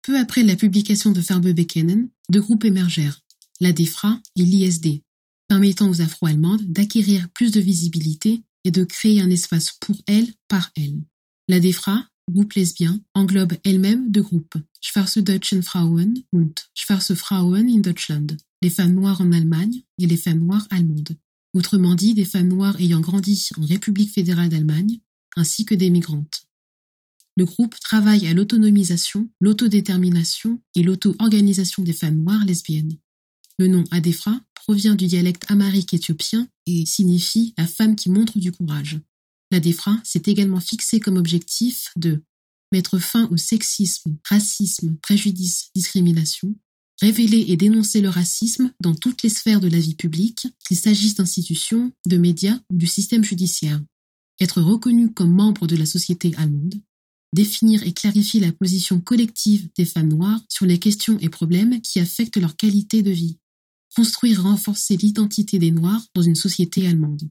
[0.01, 3.21] Peu après la publication de Farbe Bekenen, deux groupes émergèrent,
[3.61, 5.03] la DEFRA et l'ISD,
[5.47, 10.71] permettant aux Afro-Allemandes d'acquérir plus de visibilité et de créer un espace pour elles par
[10.75, 10.99] elles.
[11.47, 17.81] La DEFRA, groupe lesbien, englobe elle-même deux groupes, Schwarze Deutschen Frauen und Schwarze Frauen in
[17.81, 21.15] Deutschland, les femmes noires en Allemagne et les femmes noires allemandes
[21.53, 24.99] autrement dit des femmes noires ayant grandi en République fédérale d'Allemagne,
[25.35, 26.45] ainsi que des migrantes.
[27.35, 32.97] Le groupe travaille à l'autonomisation, l'autodétermination et l'auto-organisation des femmes noires lesbiennes.
[33.57, 38.51] Le nom Adefra provient du dialecte amharique éthiopien et signifie la femme qui montre du
[38.51, 38.99] courage.
[39.51, 42.23] L'Adefra s'est également fixé comme objectif de
[42.71, 46.55] mettre fin au sexisme, racisme, préjudice, discrimination,
[47.01, 51.15] révéler et dénoncer le racisme dans toutes les sphères de la vie publique, qu'il s'agisse
[51.15, 53.81] d'institutions, de médias ou du système judiciaire,
[54.39, 56.75] être reconnu comme membre de la société allemande,
[57.33, 61.99] définir et clarifier la position collective des femmes noires sur les questions et problèmes qui
[61.99, 63.37] affectent leur qualité de vie,
[63.95, 67.29] construire et renforcer l'identité des Noirs dans une société allemande.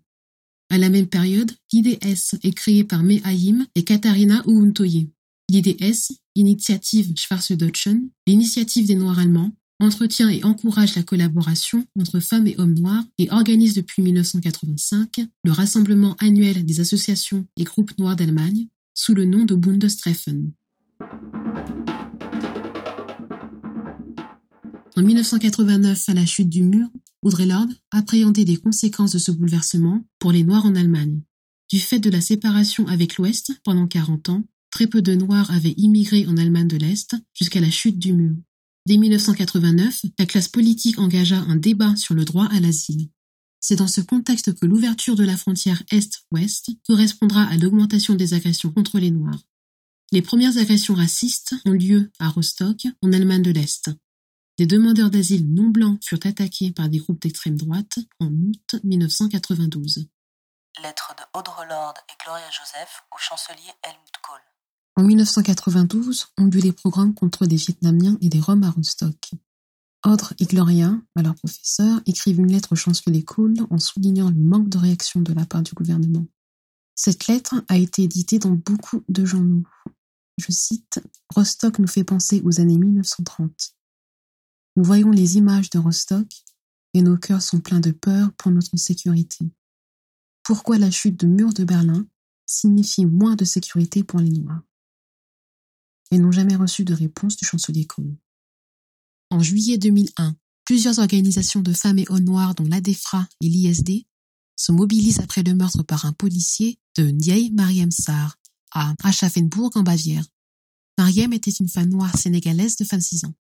[0.71, 5.09] À la même période, l'IDS est créé par Mehaim et Katharina Uuntoye.
[5.51, 12.55] L'IDS, Initiative Schwarze-Deutschen, l'initiative des Noirs allemands, entretient et encourage la collaboration entre femmes et
[12.59, 18.69] hommes noirs et organise depuis 1985 le rassemblement annuel des associations et groupes noirs d'Allemagne
[18.95, 20.53] sous le nom de Bundestreffen.
[24.95, 26.89] En 1989, à la chute du mur,
[27.23, 31.23] Audrey Lorde appréhendait les conséquences de ce bouleversement pour les Noirs en Allemagne.
[31.71, 35.75] Du fait de la séparation avec l'Ouest pendant 40 ans, très peu de Noirs avaient
[35.77, 38.35] immigré en Allemagne de l'Est jusqu'à la chute du mur.
[38.87, 43.09] Dès 1989, la classe politique engagea un débat sur le droit à l'asile.
[43.61, 48.73] C'est dans ce contexte que l'ouverture de la frontière Est-Ouest correspondra à l'augmentation des agressions
[48.73, 49.45] contre les Noirs.
[50.11, 53.91] Les premières agressions racistes ont lieu à Rostock, en Allemagne de l'Est.
[54.59, 60.09] Des demandeurs d'asile non blancs furent attaqués par des groupes d'extrême droite en août 1992.
[60.83, 64.52] Lettre de Audre Lorde et Gloria Joseph au chancelier Helmut Kohl.
[64.95, 69.31] En 1992, ont lieu les programmes contre des Vietnamiens et des Roms à Rostock.
[70.05, 74.69] Audre et Gloria, alors professeurs, écrivent une lettre au chancelier Kohl en soulignant le manque
[74.69, 76.27] de réaction de la part du gouvernement.
[76.95, 79.63] Cette lettre a été éditée dans beaucoup de journaux.
[80.39, 81.01] Je cite
[81.35, 83.75] Rostock nous fait penser aux années 1930.
[84.77, 86.27] Nous voyons les images de Rostock
[86.95, 89.51] et nos cœurs sont pleins de peur pour notre sécurité.
[90.43, 92.07] Pourquoi la chute de mur de Berlin
[92.45, 94.63] signifie moins de sécurité pour les Noirs?
[96.13, 98.15] Ils n'ont jamais reçu de réponse du chancelier Kohl.
[99.31, 104.05] En juillet 2001, plusieurs organisations de femmes et hommes noirs dont l'ADEFRA et l'ISD
[104.55, 108.37] se mobilisent après le meurtre par un policier de Ndiaye Mariam Sarr
[108.73, 110.27] à Aschaffenburg en Bavière.
[110.99, 113.35] Mariam était une femme noire sénégalaise de 26 ans.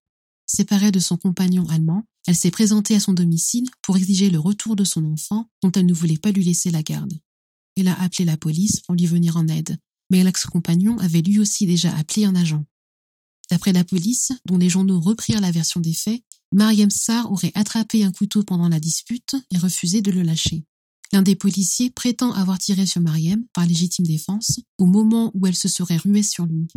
[0.46, 4.76] Séparée de son compagnon allemand, elle s'est présentée à son domicile pour exiger le retour
[4.76, 7.12] de son enfant dont elle ne voulait pas lui laisser la garde.
[7.76, 9.76] Elle a appelé la police pour lui venir en aide,
[10.10, 12.64] mais l'ex-compagnon avait lui aussi déjà appelé un agent.
[13.50, 16.22] D'après la police, dont les journaux reprirent la version des faits,
[16.54, 20.64] Mariam Sarr aurait attrapé un couteau pendant la dispute et refusé de le lâcher.
[21.12, 25.56] L'un des policiers prétend avoir tiré sur Mariam par légitime défense au moment où elle
[25.56, 26.68] se serait ruée sur lui.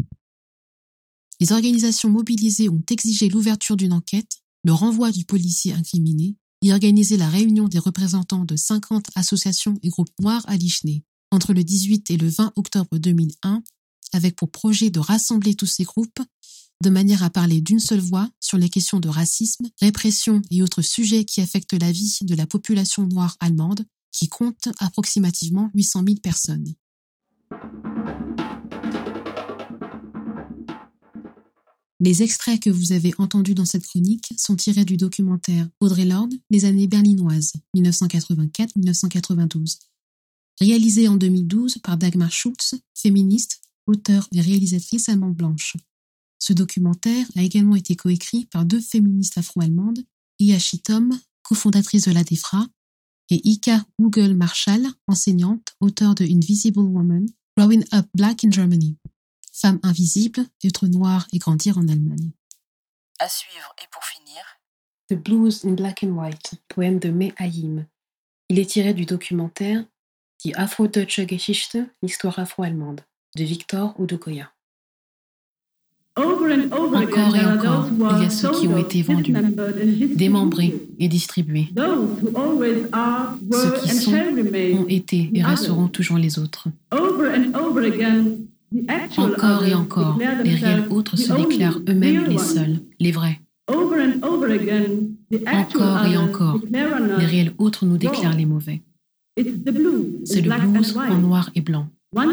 [1.40, 7.18] Les organisations mobilisées ont exigé l'ouverture d'une enquête, le renvoi du policier incriminé et organisé
[7.18, 12.12] la réunion des représentants de 50 associations et groupes noirs à Lichnay entre le 18
[12.12, 13.64] et le 20 octobre 2001
[14.14, 16.20] avec pour projet de rassembler tous ces groupes
[16.84, 20.82] de manière à parler d'une seule voix sur les questions de racisme, répression et autres
[20.82, 26.20] sujets qui affectent la vie de la population noire allemande, qui compte approximativement 800 000
[26.22, 26.74] personnes.
[32.02, 36.34] Les extraits que vous avez entendus dans cette chronique sont tirés du documentaire Audrey Lorde,
[36.50, 39.80] Les années berlinoises, 1984-1992,
[40.60, 45.78] réalisé en 2012 par Dagmar Schultz, féministe, auteure et réalisatrice allemande blanche.
[46.40, 50.04] Ce documentaire a également été coécrit par deux féministes afro-allemandes,
[50.40, 52.68] Ia Tom, cofondatrice de la DEFRA,
[53.30, 57.26] et Ika Google Marshall, enseignante, auteure de Invisible Woman,
[57.58, 58.98] Growing Up Black in Germany.
[59.52, 62.32] Femme invisible, être noire et grandir en Allemagne.
[63.20, 64.44] À suivre et pour finir.
[65.10, 67.88] The Blues in Black and White, poème de May Hayim.
[68.50, 69.86] Il est tiré du documentaire
[70.54, 73.02] Afro-Deutsche Geschichte, l'histoire afro-allemande,
[73.36, 74.52] de Victor Odukoya.
[76.18, 79.36] Encore et encore, il y a ceux qui ont été vendus,
[80.16, 81.68] démembrés et distribués.
[83.52, 86.70] Ceux qui sont, ont été et resteront toujours les autres.
[89.18, 93.42] Encore et encore, les réels autres se déclarent eux-mêmes les seuls, les vrais.
[93.68, 93.96] Encore
[96.06, 98.82] et encore, les réels autres nous déclarent les mauvais.
[99.38, 101.88] C'est le blues en noir et blanc.
[102.16, 102.28] Un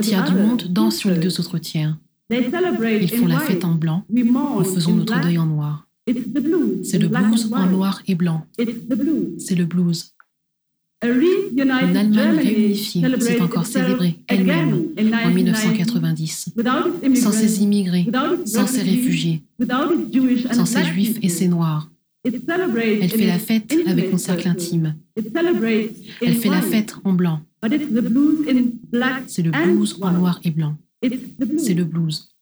[0.00, 1.96] tiers du monde danse sur les deux autres tiers.
[2.30, 5.88] Ils font la fête en blanc, nous faisons notre deuil en noir.
[6.06, 8.46] C'est le blues en noir et blanc.
[9.38, 10.14] C'est le blues.
[11.02, 14.88] Une Allemagne réunifiée s'est encore célébrée elle-même
[15.24, 16.54] en 1990,
[17.14, 18.06] sans ses immigrés,
[18.44, 19.42] sans ses réfugiés,
[20.52, 21.90] sans ses juifs et ses noirs.
[22.24, 24.96] Elle fait la fête avec son cercle intime.
[25.16, 27.40] Elle fait la fête en blanc.
[29.26, 30.76] C'est le blues en noir et blanc.
[31.58, 32.34] C'est le blues.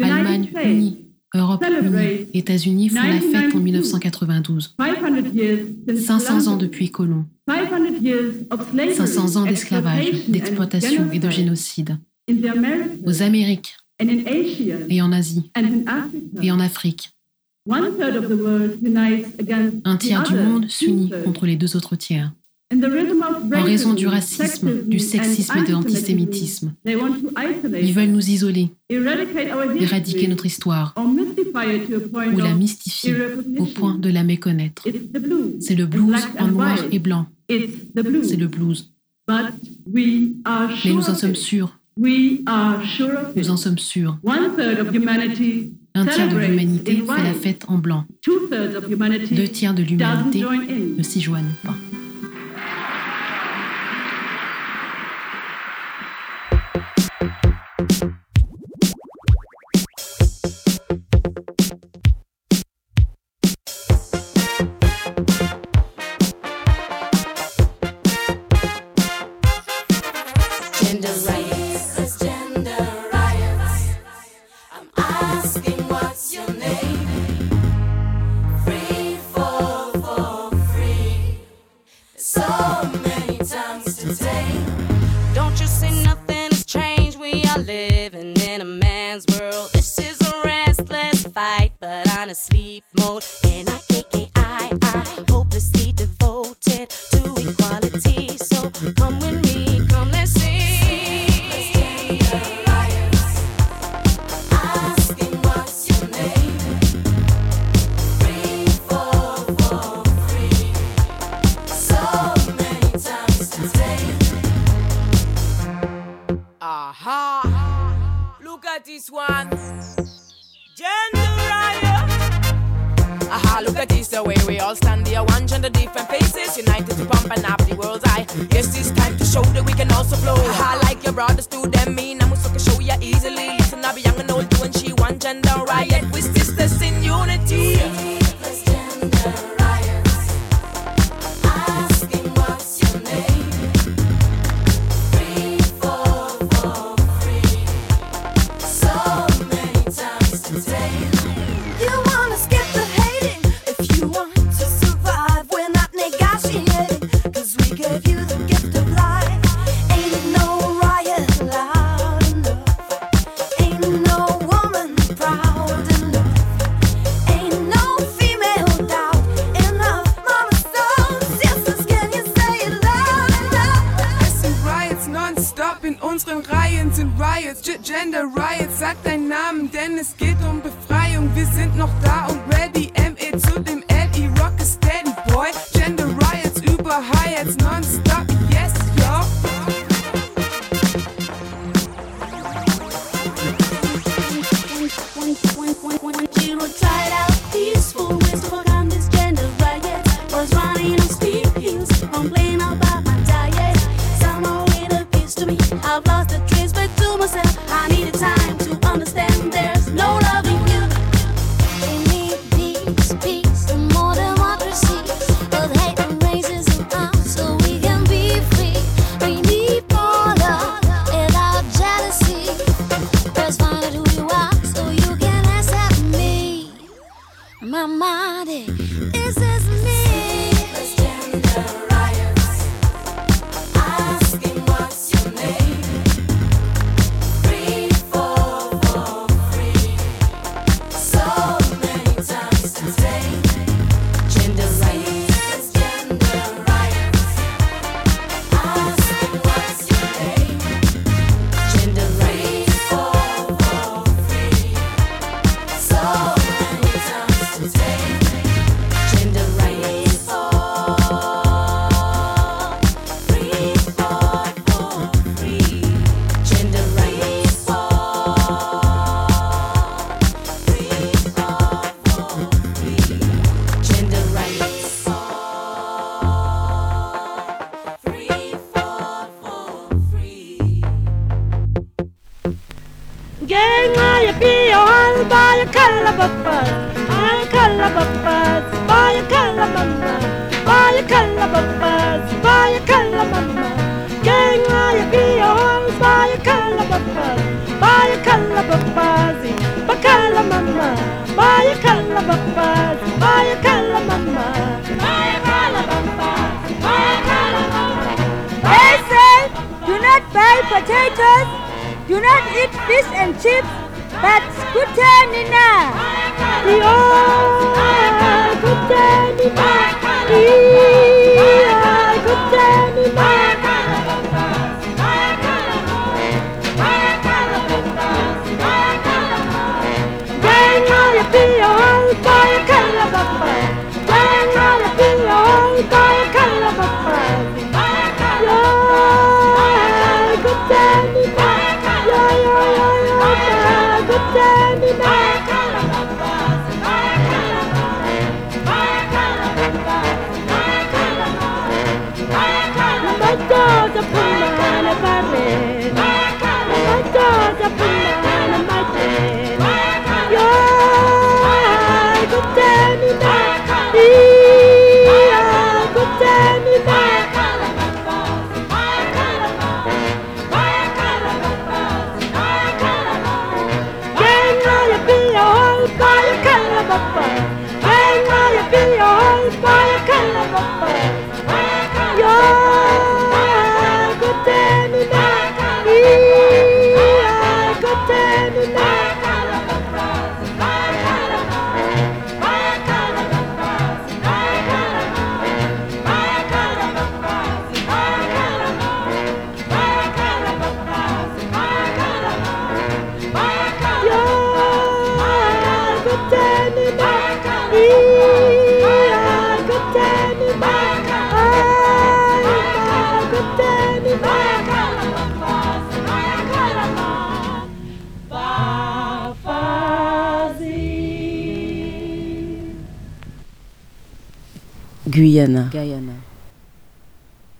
[0.00, 0.98] Allemagne unie,
[1.34, 4.76] Europe unie, États-Unis font la fête en 1992.
[5.96, 7.26] 500 ans depuis Colomb.
[8.96, 11.98] 500 ans d'esclavage, d'exploitation et de génocide.
[13.04, 15.50] Aux Amériques et en Asie
[16.42, 17.10] et en Afrique.
[17.70, 17.90] Un
[19.98, 22.32] tiers du monde s'unit contre les deux autres tiers.
[22.70, 30.44] En raison du racisme, du sexisme et de l'antisémitisme, ils veulent nous isoler, éradiquer notre
[30.44, 33.14] histoire, ou la mystifier
[33.58, 34.86] au point de la méconnaître.
[35.60, 37.24] C'est le blues en noir et blanc.
[37.48, 38.92] C'est le blues.
[39.26, 41.77] Mais nous en sommes sûrs.
[43.36, 44.18] Nous en sommes sûrs.
[45.94, 48.04] Un tiers de l'humanité fait la fête en blanc.
[49.32, 50.44] Deux tiers de l'humanité
[50.96, 51.74] ne s'y joignent pas.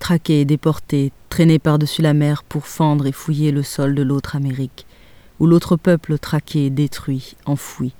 [0.08, 4.86] Traqués, déportés, traînés par-dessus la mer pour fendre et fouiller le sol de l'autre Amérique,
[5.38, 7.92] où l'autre peuple traqué, détruit, enfoui,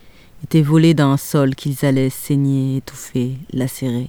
[0.43, 4.09] était volé d'un sol qu'ils allaient saigner, étouffer, lacérer.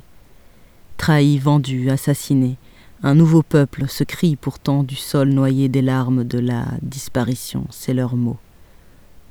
[0.95, 2.56] Trahis, vendus, assassinés,
[3.04, 7.93] un nouveau peuple se crie pourtant du sol noyé des larmes de la disparition, c'est
[7.93, 8.38] leur mot.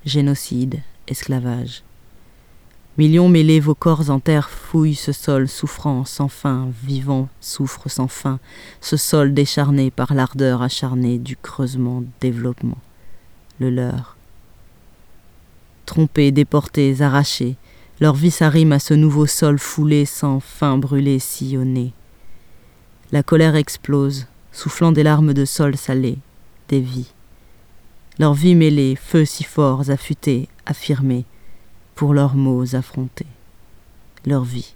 [0.05, 1.85] Génocide, esclavage.
[2.99, 8.09] Millions mêlés vos corps en terre fouillent ce sol souffrant sans fin, vivant souffre sans
[8.09, 8.41] fin,
[8.81, 12.79] ce sol décharné par l'ardeur acharnée du creusement développement,
[13.61, 14.17] le leur.
[15.87, 17.55] Trompés, déportés, arrachés,
[18.01, 21.93] leur vie s'arrime à ce nouveau sol foulé sans fin brûlé, sillonné.
[23.13, 26.19] La colère explose, soufflant des larmes de sol salé,
[26.69, 27.13] des vies.
[28.19, 31.27] Leurs vies mêlées, feux si forts, affûtés, affirmés,
[31.99, 33.27] pour leurs mots affrontés,
[34.25, 34.73] leur vie.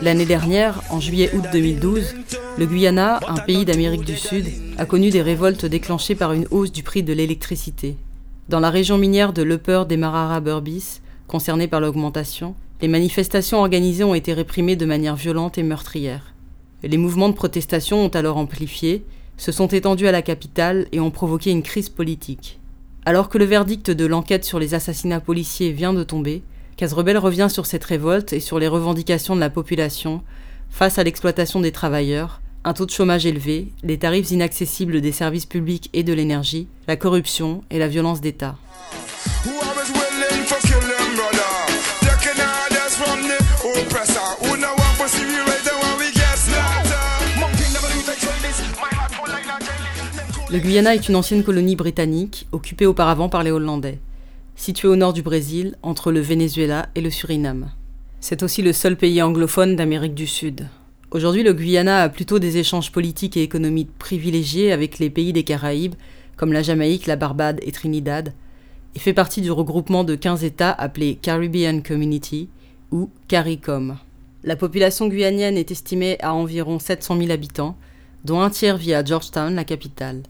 [0.00, 2.14] L'année dernière, en juillet-août 2012,
[2.56, 4.46] le Guyana, un pays d'Amérique du Sud,
[4.78, 7.98] a connu des révoltes déclenchées par une hausse du prix de l'électricité.
[8.48, 14.14] Dans la région minière de l'Upper Demarara Burbis, concernée par l'augmentation, les manifestations organisées ont
[14.14, 16.32] été réprimées de manière violente et meurtrière.
[16.82, 19.04] Les mouvements de protestation ont alors amplifié,
[19.36, 22.58] se sont étendus à la capitale et ont provoqué une crise politique.
[23.04, 26.42] Alors que le verdict de l'enquête sur les assassinats policiers vient de tomber,
[26.76, 30.22] Casrebel revient sur cette révolte et sur les revendications de la population
[30.70, 35.46] face à l'exploitation des travailleurs, un taux de chômage élevé, les tarifs inaccessibles des services
[35.46, 38.56] publics et de l'énergie, la corruption et la violence d'État.
[50.52, 54.00] Le Guyana est une ancienne colonie britannique, occupée auparavant par les Hollandais,
[54.56, 57.70] située au nord du Brésil, entre le Venezuela et le Suriname.
[58.18, 60.66] C'est aussi le seul pays anglophone d'Amérique du Sud.
[61.12, 65.44] Aujourd'hui, le Guyana a plutôt des échanges politiques et économiques privilégiés avec les pays des
[65.44, 65.94] Caraïbes,
[66.36, 68.32] comme la Jamaïque, la Barbade et Trinidad,
[68.96, 72.48] et fait partie du regroupement de 15 États appelé Caribbean Community,
[72.90, 73.98] ou CARICOM.
[74.42, 77.76] La population guyanienne est estimée à environ 700 000 habitants,
[78.24, 80.24] dont un tiers vit à Georgetown, la capitale.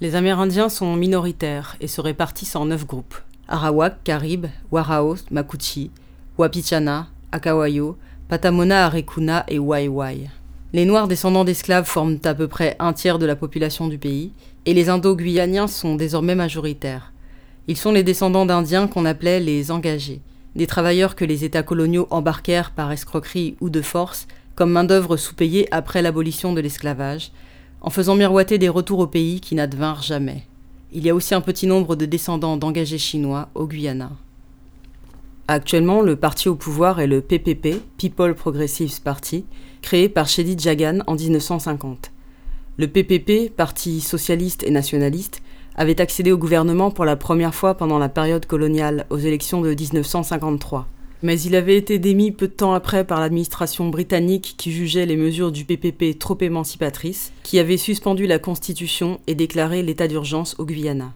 [0.00, 3.14] Les Amérindiens sont minoritaires et se répartissent en neuf groupes.
[3.46, 5.92] Arawak, Carib, Warao, Makuchi,
[6.36, 7.96] Wapichana, Akawayo,
[8.28, 10.28] Patamona, Arekuna et Waiwai.
[10.72, 14.32] Les Noirs descendants d'esclaves forment à peu près un tiers de la population du pays,
[14.66, 17.12] et les Indo-Guyaniens sont désormais majoritaires.
[17.68, 20.20] Ils sont les descendants d'Indiens qu'on appelait les engagés,
[20.56, 24.26] des travailleurs que les États coloniaux embarquèrent par escroquerie ou de force
[24.56, 27.30] comme main-d'œuvre sous-payée après l'abolition de l'esclavage,
[27.84, 30.44] en faisant miroiter des retours au pays qui n'advinrent jamais.
[30.92, 34.10] Il y a aussi un petit nombre de descendants d'engagés chinois au Guyana.
[35.48, 39.44] Actuellement, le parti au pouvoir est le PPP, People Progressives Party,
[39.82, 42.10] créé par Shedi Jagan en 1950.
[42.78, 45.42] Le PPP, parti socialiste et nationaliste,
[45.76, 49.74] avait accédé au gouvernement pour la première fois pendant la période coloniale aux élections de
[49.74, 50.88] 1953
[51.24, 55.16] mais il avait été démis peu de temps après par l'administration britannique qui jugeait les
[55.16, 60.66] mesures du PPP trop émancipatrices, qui avait suspendu la Constitution et déclaré l'état d'urgence au
[60.66, 61.14] Guyana.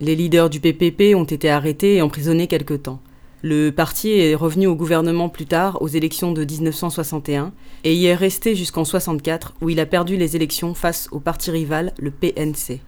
[0.00, 3.00] Les leaders du PPP ont été arrêtés et emprisonnés quelque temps.
[3.40, 7.52] Le parti est revenu au gouvernement plus tard, aux élections de 1961,
[7.84, 11.50] et y est resté jusqu'en 64, où il a perdu les élections face au parti
[11.50, 12.80] rival, le PNC.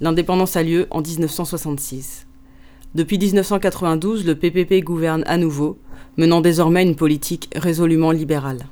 [0.00, 2.25] L'indépendance a lieu en 1966.
[2.96, 5.76] Depuis 1992, le PPP gouverne à nouveau,
[6.16, 8.64] menant désormais une politique résolument libérale.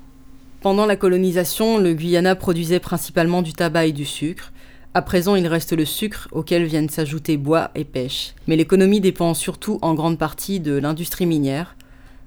[0.62, 4.50] Pendant la colonisation, le Guyana produisait principalement du tabac et du sucre.
[4.94, 8.34] À présent, il reste le sucre auquel viennent s'ajouter bois et pêche.
[8.46, 11.76] Mais l'économie dépend surtout en grande partie de l'industrie minière,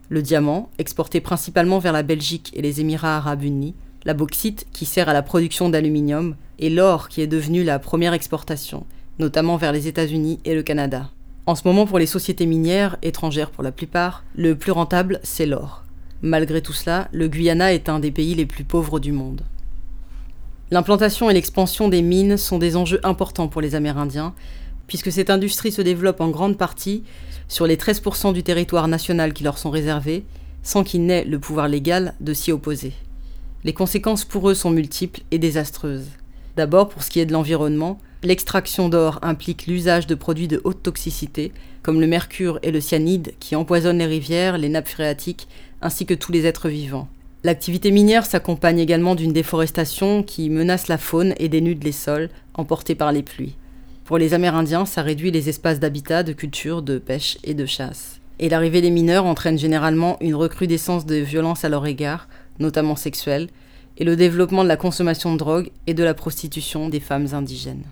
[0.10, 3.74] le diamant, exporté principalement vers la Belgique et les Émirats arabes unis,
[4.06, 8.14] la bauxite, qui sert à la production d'aluminium, et l'or, qui est devenu la première
[8.14, 8.86] exportation,
[9.18, 11.10] notamment vers les États-Unis et le Canada.
[11.48, 15.46] En ce moment, pour les sociétés minières, étrangères pour la plupart, le plus rentable, c'est
[15.46, 15.86] l'or.
[16.22, 19.44] Malgré tout cela, le Guyana est un des pays les plus pauvres du monde.
[20.72, 24.34] L'implantation et l'expansion des mines sont des enjeux importants pour les Amérindiens,
[24.88, 27.04] puisque cette industrie se développe en grande partie
[27.48, 30.26] sur les 13% du territoire national qui leur sont réservés,
[30.64, 32.92] sans qu'ils n'aient le pouvoir légal de s'y opposer.
[33.64, 36.10] Les conséquences pour eux sont multiples et désastreuses.
[36.58, 40.82] D'abord, pour ce qui est de l'environnement, L'extraction d'or implique l'usage de produits de haute
[40.82, 41.52] toxicité,
[41.84, 45.48] comme le mercure et le cyanide, qui empoisonnent les rivières, les nappes phréatiques,
[45.82, 47.08] ainsi que tous les êtres vivants.
[47.44, 52.96] L'activité minière s'accompagne également d'une déforestation qui menace la faune et dénude les sols, emportés
[52.96, 53.56] par les pluies.
[54.04, 58.20] Pour les Amérindiens, ça réduit les espaces d'habitat, de culture, de pêche et de chasse.
[58.40, 62.28] Et l'arrivée des mineurs entraîne généralement une recrudescence de violences à leur égard,
[62.60, 63.50] notamment sexuelles,
[63.98, 67.84] et le développement de la consommation de drogue et de la prostitution des femmes indigènes.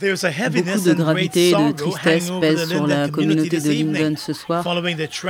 [0.00, 4.66] Beaucoup de gravité et de tristesse pèsent sur la communauté de Linden ce soir,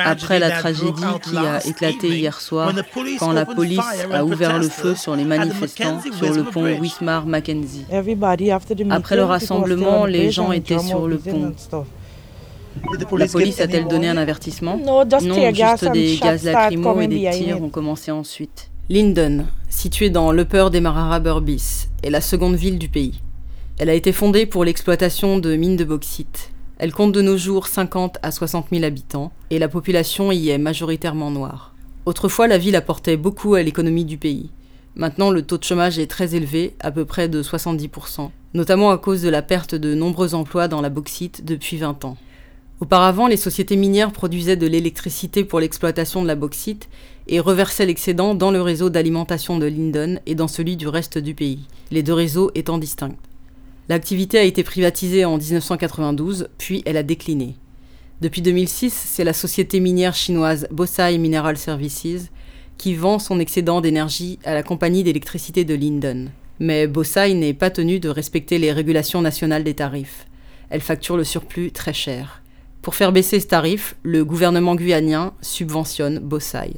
[0.06, 2.72] après la tragédie qui a éclaté hier soir,
[3.18, 7.84] quand la police a ouvert le feu sur les manifestants sur le pont Wismar-Mackenzie.
[8.90, 11.52] Après le rassemblement, les gens étaient sur le pont.
[13.18, 14.78] La police a-t-elle donné un avertissement?
[14.78, 15.04] Non,
[15.52, 18.70] juste des gaz lacrymaux et des tirs ont commencé ensuite.
[18.88, 23.20] Linden, située dans l'Upper Demarara Burbis, est la seconde ville du pays.
[23.76, 26.52] Elle a été fondée pour l'exploitation de mines de bauxite.
[26.78, 30.58] Elle compte de nos jours 50 à 60 000 habitants et la population y est
[30.58, 31.74] majoritairement noire.
[32.06, 34.50] Autrefois, la ville apportait beaucoup à l'économie du pays.
[34.94, 38.98] Maintenant, le taux de chômage est très élevé, à peu près de 70%, notamment à
[38.98, 42.16] cause de la perte de nombreux emplois dans la bauxite depuis 20 ans.
[42.80, 46.88] Auparavant, les sociétés minières produisaient de l'électricité pour l'exploitation de la bauxite
[47.26, 51.34] et reversaient l'excédent dans le réseau d'alimentation de Linden et dans celui du reste du
[51.34, 53.16] pays, les deux réseaux étant distincts.
[53.88, 57.56] L'activité a été privatisée en 1992, puis elle a décliné.
[58.22, 62.30] Depuis 2006, c'est la société minière chinoise Bosai Mineral Services
[62.78, 66.30] qui vend son excédent d'énergie à la compagnie d'électricité de Linden.
[66.60, 70.26] Mais Bosai n'est pas tenu de respecter les régulations nationales des tarifs.
[70.70, 72.42] Elle facture le surplus très cher.
[72.80, 76.74] Pour faire baisser ce tarif, le gouvernement guyanien subventionne Bosai.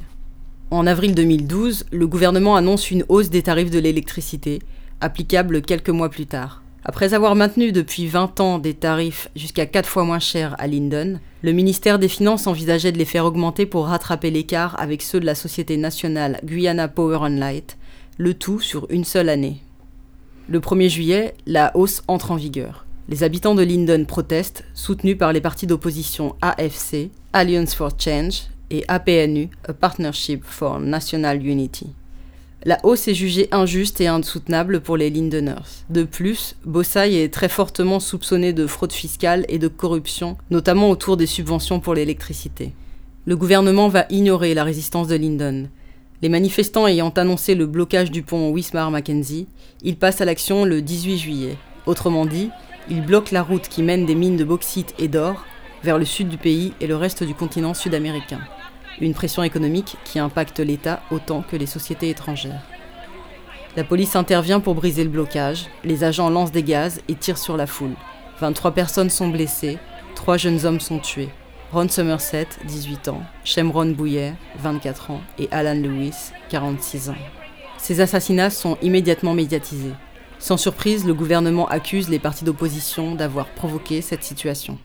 [0.71, 4.59] En avril 2012, le gouvernement annonce une hausse des tarifs de l'électricité,
[4.99, 6.61] applicable quelques mois plus tard.
[6.89, 11.19] Après avoir maintenu depuis 20 ans des tarifs jusqu'à 4 fois moins chers à Linden,
[11.41, 15.25] le ministère des Finances envisageait de les faire augmenter pour rattraper l'écart avec ceux de
[15.25, 17.77] la société nationale Guyana Power and Light,
[18.17, 19.61] le tout sur une seule année.
[20.47, 22.85] Le 1er juillet, la hausse entre en vigueur.
[23.09, 28.85] Les habitants de Linden protestent, soutenus par les partis d'opposition AFC, Alliance for Change, et
[28.87, 31.87] APNU, A Partnership for National Unity.
[32.67, 35.85] La hausse est jugée injuste et insoutenable pour les Lindeners.
[35.89, 41.15] De plus, Bossai est très fortement soupçonné de fraude fiscale et de corruption, notamment autour
[41.15, 42.73] des subventions pour l'électricité.
[43.25, 45.69] Le gouvernement va ignorer la résistance de Linden.
[46.21, 49.47] Les manifestants ayant annoncé le blocage du pont Wismar-Mackenzie,
[49.81, 51.57] ils passent à l'action le 18 juillet.
[51.85, 52.49] Autrement dit,
[52.89, 55.45] ils bloquent la route qui mène des mines de bauxite et d'or
[55.83, 58.41] vers le sud du pays et le reste du continent sud-américain
[58.99, 62.61] une pression économique qui impacte l'État autant que les sociétés étrangères.
[63.75, 67.57] La police intervient pour briser le blocage, les agents lancent des gaz et tirent sur
[67.57, 67.95] la foule.
[68.39, 69.77] 23 personnes sont blessées,
[70.15, 71.29] 3 jeunes hommes sont tués.
[71.71, 77.15] Ron Somerset, 18 ans, Shemron Bouyer, 24 ans, et Alan Lewis, 46 ans.
[77.77, 79.93] Ces assassinats sont immédiatement médiatisés.
[80.39, 84.77] Sans surprise, le gouvernement accuse les partis d'opposition d'avoir provoqué cette situation.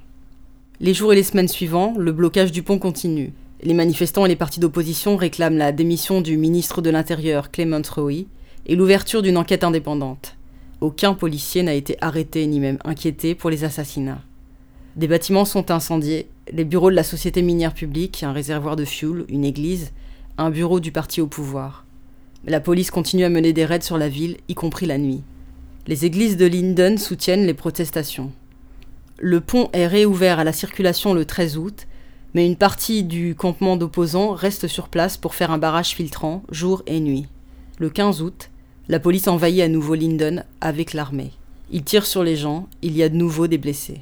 [0.80, 3.32] Les jours et les semaines suivants, le blocage du pont continue.
[3.64, 8.26] Les manifestants et les partis d'opposition réclament la démission du ministre de l'Intérieur Clement Rowe
[8.66, 10.36] et l'ouverture d'une enquête indépendante.
[10.80, 14.22] Aucun policier n'a été arrêté ni même inquiété pour les assassinats.
[14.96, 19.24] Des bâtiments sont incendiés, les bureaux de la société minière publique, un réservoir de fuel,
[19.28, 19.92] une église,
[20.38, 21.86] un bureau du parti au pouvoir.
[22.44, 25.22] La police continue à mener des raids sur la ville, y compris la nuit.
[25.86, 28.32] Les églises de Linden soutiennent les protestations.
[29.20, 31.86] Le pont est réouvert à la circulation le 13 août
[32.34, 36.82] mais une partie du campement d'opposants reste sur place pour faire un barrage filtrant jour
[36.86, 37.26] et nuit.
[37.78, 38.50] Le 15 août,
[38.88, 41.32] la police envahit à nouveau Linden avec l'armée.
[41.70, 44.00] Ils tirent sur les gens, il y a de nouveau des blessés.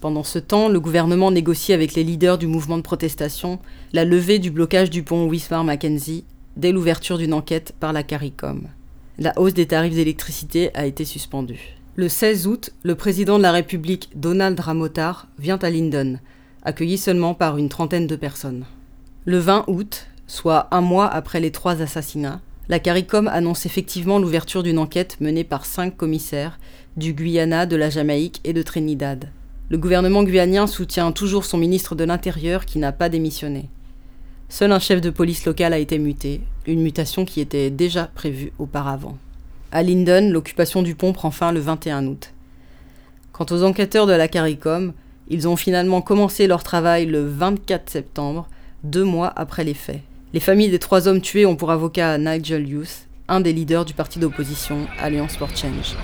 [0.00, 3.60] Pendant ce temps, le gouvernement négocie avec les leaders du mouvement de protestation
[3.92, 6.24] la levée du blocage du pont Wismar-Mackenzie
[6.56, 8.68] dès l'ouverture d'une enquête par la CARICOM.
[9.18, 11.76] La hausse des tarifs d'électricité a été suspendue.
[11.94, 16.20] Le 16 août, le président de la République, Donald Ramotar, vient à Linden
[16.64, 18.64] accueilli seulement par une trentaine de personnes.
[19.24, 24.62] Le 20 août, soit un mois après les trois assassinats, la CARICOM annonce effectivement l'ouverture
[24.62, 26.58] d'une enquête menée par cinq commissaires
[26.96, 29.28] du Guyana, de la Jamaïque et de Trinidad.
[29.68, 33.68] Le gouvernement guyanien soutient toujours son ministre de l'Intérieur qui n'a pas démissionné.
[34.48, 38.52] Seul un chef de police local a été muté, une mutation qui était déjà prévue
[38.58, 39.16] auparavant.
[39.70, 42.32] À Linden, l'occupation du pont prend fin le 21 août.
[43.32, 44.92] Quant aux enquêteurs de la CARICOM,
[45.32, 48.48] ils ont finalement commencé leur travail le 24 septembre,
[48.84, 50.02] deux mois après les faits.
[50.34, 53.94] Les familles des trois hommes tués ont pour avocat Nigel Youth, un des leaders du
[53.94, 55.96] parti d'opposition Alliance for Change.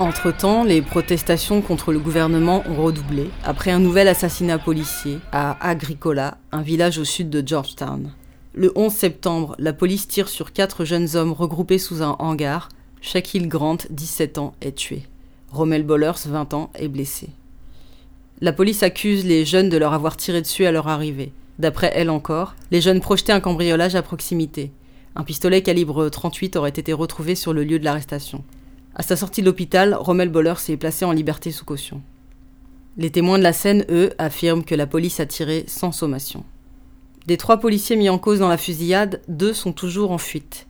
[0.00, 6.38] Entre-temps, les protestations contre le gouvernement ont redoublé après un nouvel assassinat policier à Agricola,
[6.50, 8.10] un village au sud de Georgetown.
[8.54, 12.68] Le 11 septembre, la police tire sur quatre jeunes hommes regroupés sous un hangar.
[13.00, 15.04] Shaquille Grant, 17 ans, est tué.
[15.50, 17.30] Rommel Bollers, 20 ans, est blessé.
[18.40, 21.32] La police accuse les jeunes de leur avoir tiré dessus à leur arrivée.
[21.58, 24.70] D'après elle encore, les jeunes projetaient un cambriolage à proximité.
[25.16, 28.44] Un pistolet calibre 38 aurait été retrouvé sur le lieu de l'arrestation.
[28.94, 32.02] À sa sortie de l'hôpital, Rommel Boller s'est placé en liberté sous caution.
[32.96, 36.44] Les témoins de la scène, eux, affirment que la police a tiré sans sommation.
[37.26, 40.66] Des trois policiers mis en cause dans la fusillade, deux sont toujours en fuite.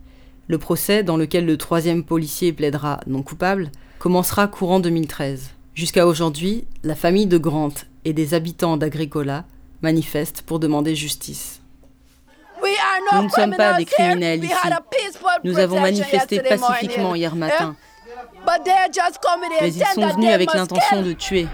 [0.47, 5.51] Le procès, dans lequel le troisième policier plaidera non coupable, commencera courant 2013.
[5.75, 7.75] Jusqu'à aujourd'hui, la famille de Grant
[8.05, 9.45] et des habitants d'Agricola
[9.83, 11.61] manifestent pour demander justice.
[13.15, 14.53] Nous ne sommes pas des criminels ici.
[15.45, 17.77] Nous avons manifesté pacifiquement hier matin.
[19.61, 21.47] Mais ils sont venus avec l'intention de tuer.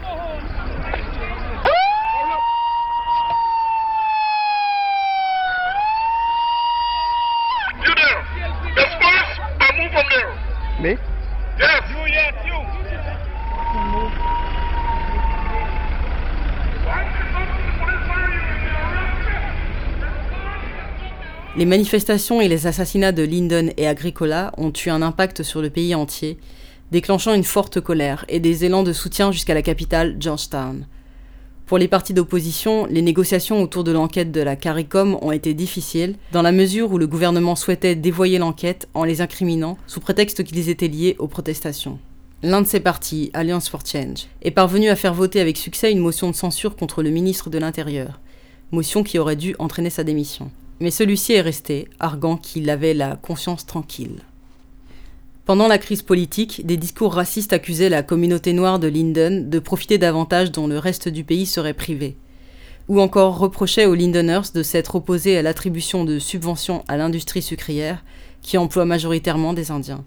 [21.65, 25.71] Les manifestations et les assassinats de Lyndon et Agricola ont eu un impact sur le
[25.71, 26.37] pays entier,
[26.93, 30.87] déclenchant une forte colère et des élans de soutien jusqu'à la capitale, Georgetown.
[31.65, 36.17] Pour les partis d'opposition, les négociations autour de l'enquête de la CARICOM ont été difficiles,
[36.33, 40.69] dans la mesure où le gouvernement souhaitait dévoyer l'enquête en les incriminant sous prétexte qu'ils
[40.69, 41.99] étaient liés aux protestations.
[42.43, 46.01] L'un de ces partis, Alliance for Change, est parvenu à faire voter avec succès une
[46.01, 48.21] motion de censure contre le ministre de l'Intérieur,
[48.71, 50.51] motion qui aurait dû entraîner sa démission.
[50.81, 54.21] Mais celui-ci est resté, arguant qu'il avait la conscience tranquille.
[55.47, 59.99] Pendant la crise politique, des discours racistes accusaient la communauté noire de Linden de profiter
[59.99, 62.17] davantage dont le reste du pays serait privé.
[62.89, 68.03] Ou encore reprochaient aux Lindeners de s'être opposés à l'attribution de subventions à l'industrie sucrière
[68.41, 70.05] qui emploie majoritairement des Indiens.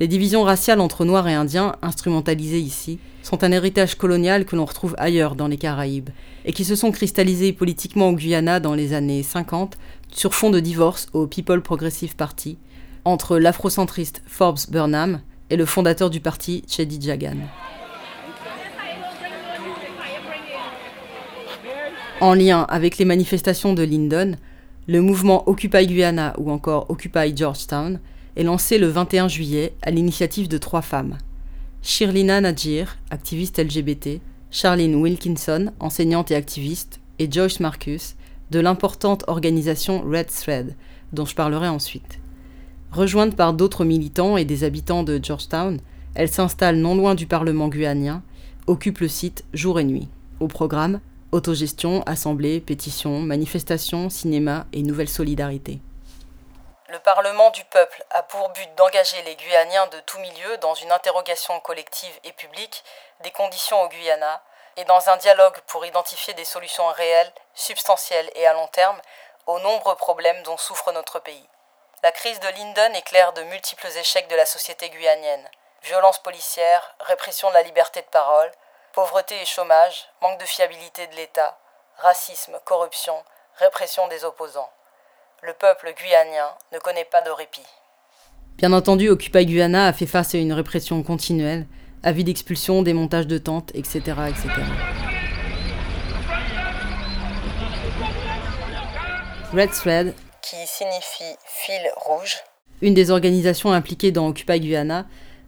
[0.00, 4.64] Les divisions raciales entre Noirs et Indiens, instrumentalisées ici, sont un héritage colonial que l'on
[4.64, 6.08] retrouve ailleurs dans les Caraïbes,
[6.46, 9.76] et qui se sont cristallisées politiquement au Guyana dans les années 50
[10.12, 12.58] sur fond de divorce au People Progressive Party
[13.04, 17.36] entre l'afrocentriste Forbes Burnham et le fondateur du parti Chedi Jagan.
[22.20, 24.36] En lien avec les manifestations de Lyndon,
[24.86, 27.98] le mouvement Occupy Guyana ou encore Occupy Georgetown
[28.36, 31.16] est lancé le 21 juillet à l'initiative de trois femmes.
[31.82, 38.16] Shirlina Najir, activiste LGBT, Charlene Wilkinson, enseignante et activiste, et Joyce Marcus,
[38.50, 40.76] de l'importante organisation Red Thread,
[41.12, 42.18] dont je parlerai ensuite.
[42.92, 45.80] Rejointe par d'autres militants et des habitants de Georgetown,
[46.14, 48.22] elle s'installe non loin du Parlement guyanien,
[48.66, 50.08] occupe le site jour et nuit.
[50.40, 51.00] Au programme,
[51.32, 55.80] autogestion, assemblée, pétitions, manifestations, cinéma et nouvelle solidarité.
[56.88, 60.90] Le Parlement du peuple a pour but d'engager les Guyaniens de tout milieu dans une
[60.90, 62.82] interrogation collective et publique
[63.22, 64.42] des conditions au Guyana
[64.76, 69.00] et dans un dialogue pour identifier des solutions réelles, substantielles et à long terme
[69.46, 71.48] aux nombreux problèmes dont souffre notre pays.
[72.02, 75.48] La crise de Lyndon éclaire de multiples échecs de la société guyanienne.
[75.82, 78.50] Violence policière, répression de la liberté de parole,
[78.92, 81.58] pauvreté et chômage, manque de fiabilité de l'État,
[81.98, 83.22] racisme, corruption,
[83.58, 84.70] répression des opposants
[85.42, 87.66] le peuple guyanien ne connaît pas de répit.
[88.58, 91.66] Bien entendu, Occupy Guyana a fait face à une répression continuelle,
[92.02, 93.98] avis d'expulsion, démontage de tentes, etc.
[94.28, 94.48] etc.
[99.52, 102.36] Red Thread, qui signifie fil rouge,
[102.82, 105.06] une des organisations impliquées dans Occupy Guyana,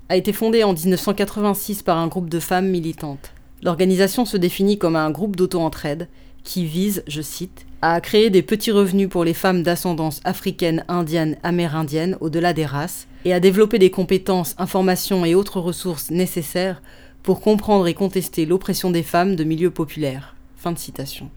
[0.08, 3.32] a été fondée en 1986 par un groupe de femmes militantes.
[3.62, 6.08] L'organisation se définit comme un groupe d'auto-entraide
[6.44, 11.36] qui vise, je cite, à créer des petits revenus pour les femmes d'ascendance africaine, indienne,
[11.42, 16.82] amérindienne, au-delà des races, et à développer des compétences, informations et autres ressources nécessaires
[17.22, 20.34] pour comprendre et contester l'oppression des femmes de milieux populaires.
[20.56, 21.30] Fin de citation.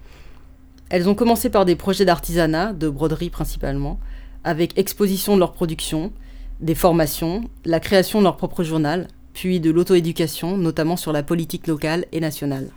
[0.89, 3.99] Elles ont commencé par des projets d'artisanat, de broderie principalement,
[4.43, 6.11] avec exposition de leur production,
[6.59, 11.67] des formations, la création de leur propre journal, puis de l'auto-éducation, notamment sur la politique
[11.67, 12.69] locale et nationale.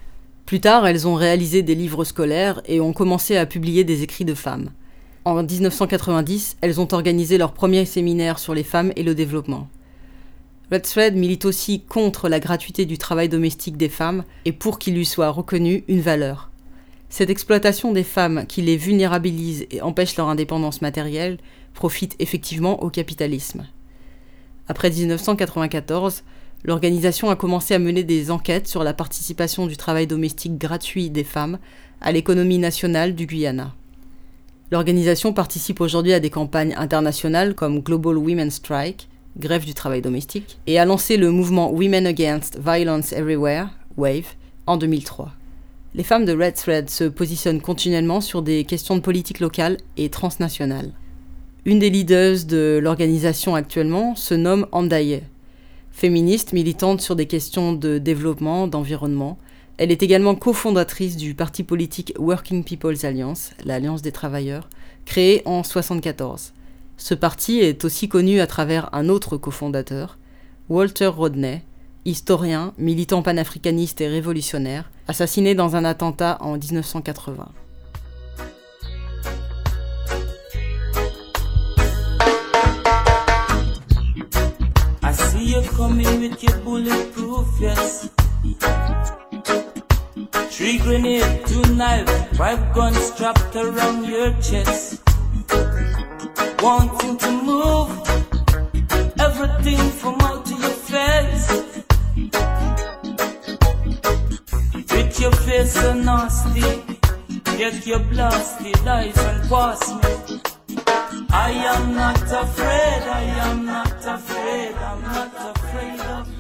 [0.47, 4.25] Plus tard, elles ont réalisé des livres scolaires et ont commencé à publier des écrits
[4.25, 4.71] de femmes.
[5.29, 9.69] En 1990, elles ont organisé leur premier séminaire sur les femmes et le développement.
[10.73, 14.95] Red Thread milite aussi contre la gratuité du travail domestique des femmes et pour qu'il
[14.95, 16.51] lui soit reconnu une valeur.
[17.11, 21.37] Cette exploitation des femmes qui les vulnérabilise et empêche leur indépendance matérielle
[21.75, 23.67] profite effectivement au capitalisme.
[24.67, 26.23] Après 1994,
[26.65, 31.23] l'organisation a commencé à mener des enquêtes sur la participation du travail domestique gratuit des
[31.23, 31.59] femmes
[32.01, 33.75] à l'économie nationale du Guyana.
[34.71, 39.09] L'organisation participe aujourd'hui à des campagnes internationales comme Global Women's Strike,
[39.39, 44.35] grève du travail domestique, et a lancé le mouvement Women Against Violence Everywhere, WAVE,
[44.67, 45.33] en 2003.
[45.95, 50.11] Les femmes de Red Thread se positionnent continuellement sur des questions de politique locale et
[50.11, 50.93] transnationale.
[51.65, 55.23] Une des leaders de l'organisation actuellement se nomme Andaye.
[55.93, 59.39] Féministe, militante sur des questions de développement, d'environnement,
[59.79, 64.69] elle est également cofondatrice du parti politique Working People's Alliance, l'Alliance des travailleurs,
[65.05, 66.53] créé en 1974.
[66.97, 70.19] Ce parti est aussi connu à travers un autre cofondateur,
[70.69, 71.63] Walter Rodney,
[72.05, 77.49] historien, militant panafricaniste et révolutionnaire, assassiné dans un attentat en 1980.
[85.05, 88.11] I see you coming with your bulletproof vest.
[90.59, 95.01] Three grenade, two knives, five guns strapped around your chest.
[96.61, 97.91] Wanting to move
[99.21, 101.49] everything from out to your face.
[104.91, 106.83] With your face so nasty,
[107.57, 110.41] get your blasted eyes and pass me.
[111.31, 116.38] I am not afraid, I am not afraid, I'm not afraid of.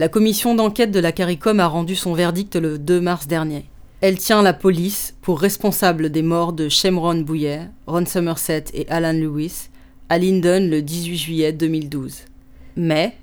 [0.00, 3.64] La commission d'enquête de la CARICOM a rendu son verdict le 2 mars dernier.
[4.00, 9.12] Elle tient la police pour responsable des morts de Shemron Bouyer, Ron Somerset et Alan
[9.12, 9.70] Lewis
[10.08, 12.26] à Lyndon le 18 juillet 2012.
[12.76, 13.16] Mais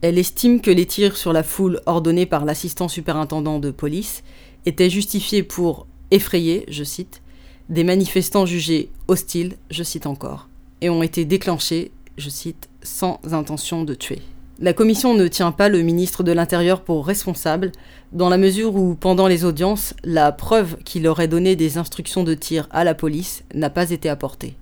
[0.00, 4.24] elle estime que les tirs sur la foule ordonnés par l'assistant superintendant de police
[4.66, 7.22] étaient justifiés pour effrayer, je cite,
[7.68, 10.48] des manifestants jugés hostiles, je cite encore,
[10.80, 14.22] et ont été déclenchés, je cite, sans intention de tuer.
[14.60, 17.70] La commission ne tient pas le ministre de l'Intérieur pour responsable,
[18.12, 22.34] dans la mesure où, pendant les audiences, la preuve qu'il aurait donné des instructions de
[22.34, 24.56] tir à la police n'a pas été apportée.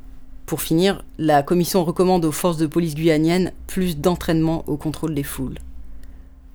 [0.45, 5.23] Pour finir, la commission recommande aux forces de police guyaniennes plus d'entraînement au contrôle des
[5.23, 5.57] foules.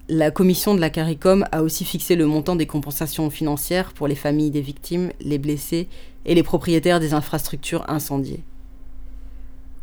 [0.07, 4.13] La commission de la CARICOM a aussi fixé le montant des compensations financières pour les
[4.13, 5.87] familles des victimes, les blessés
[6.25, 8.43] et les propriétaires des infrastructures incendiées.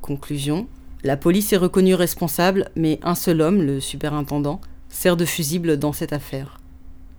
[0.01, 0.69] Conclusion
[1.09, 5.95] la police est reconnue responsable, mais un seul homme, le superintendant, sert de fusible dans
[5.95, 6.61] cette affaire.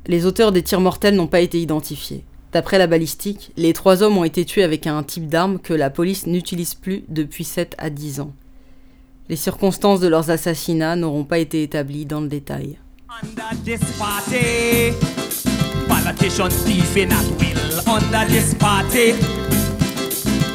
[0.06, 2.24] Les auteurs des tirs mortels n'ont pas été identifiés.
[2.54, 5.90] D'après la balistique, les trois hommes ont été tués avec un type d'arme que la
[5.90, 8.32] police n'utilise plus depuis 7 à 10 ans.
[9.28, 12.78] Les circonstances de leurs assassinats n'auront pas été établies dans le détail.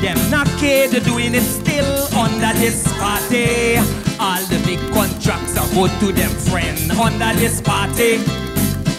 [0.05, 3.79] Them not care, they're doing it still under this party.
[4.21, 8.19] All the big contracts are go to them friend under this party.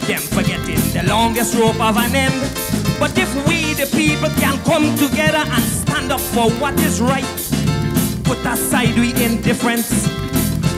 [0.09, 2.41] Them forgetting the longest rope of an end.
[2.99, 7.37] But if we the people can come together and stand up for what is right,
[8.23, 10.07] put aside we indifference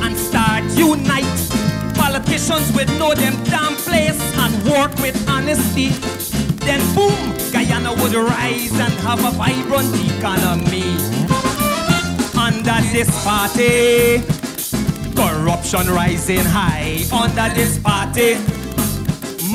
[0.03, 1.39] and start unite.
[1.95, 5.91] Politicians with know them damn place and work with honesty
[6.67, 7.15] then boom,
[7.51, 10.83] Guyana would rise and have a vibrant economy.
[12.37, 14.21] Under this party,
[15.15, 17.05] corruption rising high.
[17.11, 18.35] Under this party,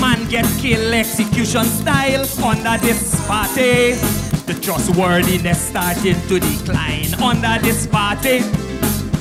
[0.01, 2.25] man get killed execution style.
[2.43, 3.93] Under this party,
[4.47, 7.13] the trustworthiness starting to decline.
[7.23, 8.39] Under this party,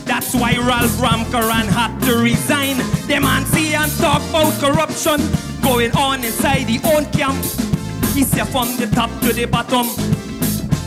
[0.08, 2.78] that's why Ralph Ramkaran had to resign.
[3.08, 5.20] Them see and talk about corruption
[5.62, 7.71] going on inside the own camp.
[8.14, 9.88] He said from the top to the bottom,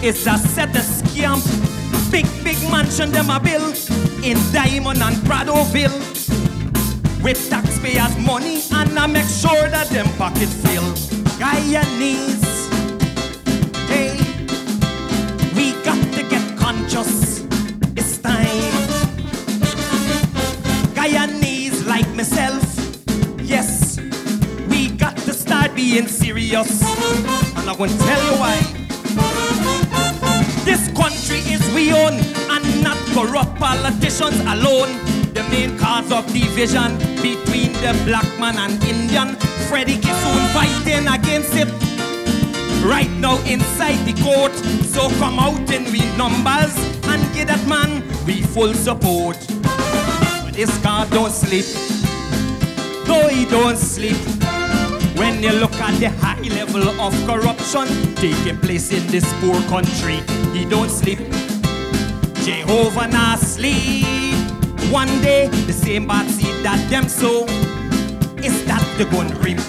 [0.02, 1.40] it's a set of scam.
[2.10, 3.76] Big, big mansion them a build
[4.22, 5.98] in Diamond and Pradoville.
[7.22, 10.92] With taxpayers' money and I make sure that them pocket fill.
[11.40, 12.68] Guyanese,
[13.88, 14.18] hey,
[15.56, 17.46] we got to get conscious.
[17.96, 18.73] It's time.
[25.84, 26.82] Being serious.
[27.56, 28.56] And I'm gonna tell you why.
[30.64, 32.14] This country is we own
[32.54, 34.90] and not corrupt politicians alone.
[35.34, 39.36] The main cause of division between the black man and Indian.
[39.68, 41.68] Freddie Kissoon fighting against it.
[42.82, 44.54] Right now inside the court.
[44.94, 46.74] So come out in we numbers
[47.10, 47.90] and give that man
[48.24, 49.36] we full support.
[50.44, 51.66] But this car don't sleep.
[53.06, 54.16] No, he don't sleep.
[55.24, 60.20] When you look at the high level of corruption taking place in this poor country,
[60.52, 61.18] he don't sleep.
[62.44, 64.04] Jehovah not sleep.
[64.92, 67.46] one day the same bad seed that them sow
[68.44, 69.60] is that the gun reap.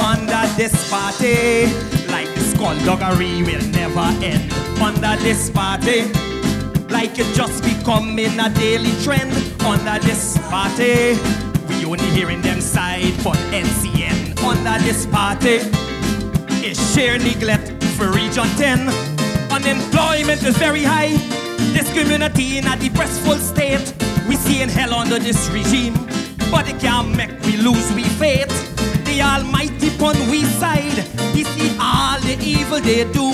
[0.00, 1.66] Under this party,
[2.08, 4.50] like the skullduggery will never end.
[4.80, 6.04] Under this party,
[6.88, 9.30] like it just becoming a daily trend.
[9.60, 11.20] Under this party,
[11.68, 14.38] we only hearing them side but NCN.
[14.44, 15.60] Under this party,
[16.64, 18.88] is sheer neglect for region 10.
[19.50, 21.16] Unemployment is very high.
[21.72, 23.94] This community in a depressful state.
[24.28, 25.94] We seeing hell under this regime,
[26.50, 28.50] but it can't make we lose we faith.
[29.04, 30.98] The Almighty pon we side.
[31.34, 33.32] He see all the evil they do.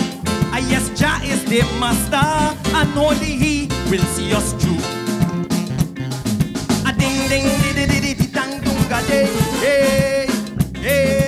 [0.53, 2.29] I yes, Jah is the master,
[2.77, 5.02] and only He will see us through
[7.33, 9.25] ding ding ding ding ding ding day,
[9.63, 11.22] ding ding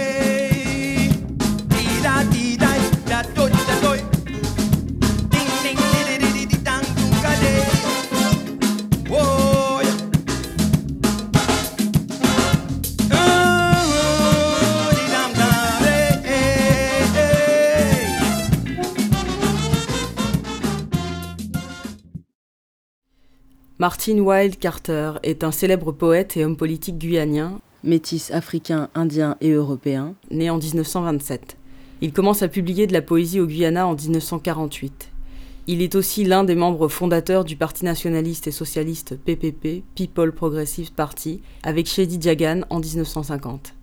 [23.85, 29.51] Martin Wilde Carter est un célèbre poète et homme politique guyanien, métis africain, indien et
[29.51, 31.59] européen, né en 1927.
[32.01, 35.11] Il commence à publier de la poésie au Guyana en 1948.
[35.67, 40.95] Il est aussi l'un des membres fondateurs du Parti nationaliste et socialiste PPP, People Progressive
[40.95, 43.75] Party, avec Shady Jagan en 1950.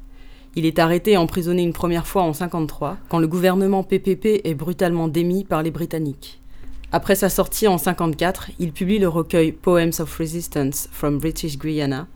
[0.55, 4.55] Il est arrêté et emprisonné une première fois en 1953, quand le gouvernement PPP est
[4.55, 6.40] brutalement démis par les Britanniques.
[6.93, 12.07] Après sa sortie en 54, il publie le recueil Poems of Resistance from British Guyana,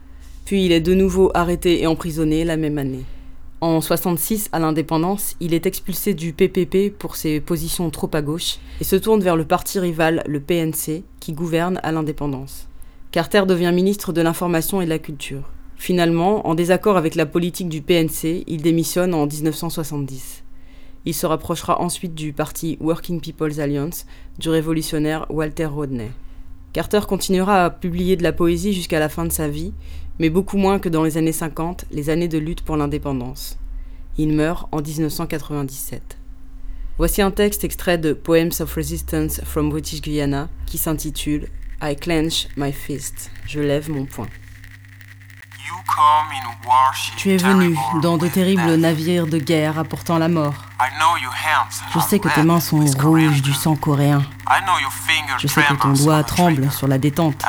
[0.43, 3.05] puis il est de nouveau arrêté et emprisonné la même année.
[3.61, 8.57] En 66, à l'indépendance, il est expulsé du PPP pour ses positions trop à gauche
[8.81, 12.67] et se tourne vers le parti rival, le PNC, qui gouverne à l'indépendance.
[13.11, 15.49] Carter devient ministre de l'Information et de la Culture.
[15.77, 20.44] Finalement, en désaccord avec la politique du PNC, il démissionne en 1970.
[21.05, 24.05] Il se rapprochera ensuite du parti Working People's Alliance
[24.39, 26.11] du révolutionnaire Walter Rodney.
[26.73, 29.73] Carter continuera à publier de la poésie jusqu'à la fin de sa vie,
[30.19, 33.57] mais beaucoup moins que dans les années 50, les années de lutte pour l'indépendance.
[34.17, 36.17] Il meurt en 1997.
[36.97, 41.49] Voici un texte extrait de Poems of Resistance from British Guyana qui s'intitule
[41.81, 43.29] I clench my fist.
[43.45, 44.29] Je lève mon poing.
[47.17, 50.53] Tu es venu dans de terribles navires de guerre apportant la mort.
[51.93, 54.23] Je sais que tes mains sont rouges du sang coréen.
[55.39, 57.43] Je sais que ton doigt tremble sur la détente.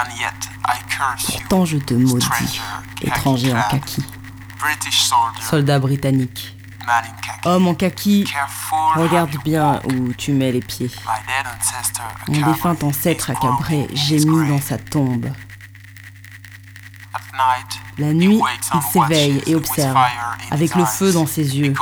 [1.27, 2.61] Pourtant je te maudis,
[3.03, 4.05] étranger en kaki.
[5.41, 6.57] Soldat britannique.
[7.45, 8.33] Homme en kaki,
[8.95, 10.91] regarde bien où tu mets les pieds.
[12.29, 15.27] Mon défunt ancêtre accabré gémit dans sa tombe.
[17.99, 18.41] La nuit,
[18.75, 19.97] il s'éveille et observe,
[20.51, 21.75] avec le feu dans ses yeux,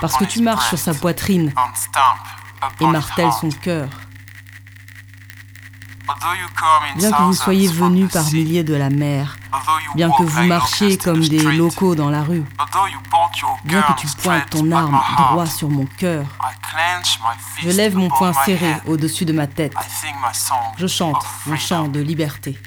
[0.00, 1.52] parce que tu marches sur sa poitrine
[2.80, 3.88] et martèles son cœur.
[6.96, 9.36] Bien que vous soyez venus par milliers de la mer,
[9.94, 12.44] bien que vous marchiez comme des locaux dans la rue,
[13.64, 15.00] bien que tu pointes ton arme
[15.30, 16.26] droit sur mon cœur,
[17.58, 19.74] je lève mon poing serré au-dessus de ma tête.
[20.76, 22.58] Je chante mon chant de liberté.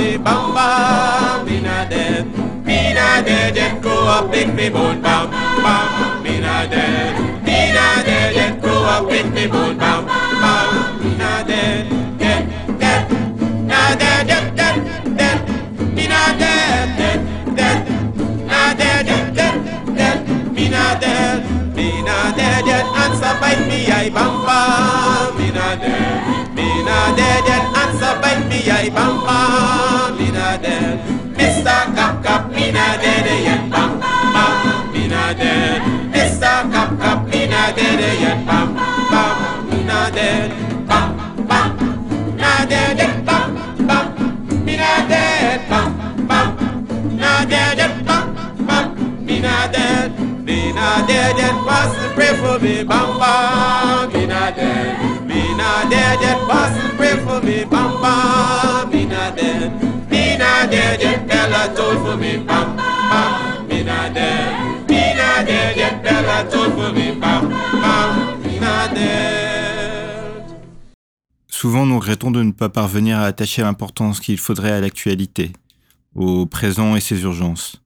[0.00, 2.26] Me, bamba, me not dead.
[2.64, 6.22] Me not dead yet, grow up, pick me bone, bam, bam.
[6.22, 7.44] Me not dead.
[7.44, 10.29] Me not dead yet, grow up, pick me bone, bam,
[20.98, 21.44] dead.
[21.76, 25.36] Me not dead yet, answer bite me, I bamba.
[25.38, 26.54] Me not dead.
[26.54, 29.38] Me not dead yet, answer bite me, I bamba.
[30.18, 30.98] Me not dead.
[31.38, 31.94] Mr.
[31.94, 34.00] Cap Cap, me not dead yet, bam.
[34.92, 35.82] Me not dead.
[36.12, 36.72] Mr.
[36.72, 38.74] Cap Cap, me not dead yet, bam.
[39.70, 40.50] Me not dead,
[71.48, 75.52] Souvent, nous regrettons de ne pas parvenir à attacher l'importance qu'il faudrait à l'actualité,
[76.14, 77.82] au présent et ses urgences.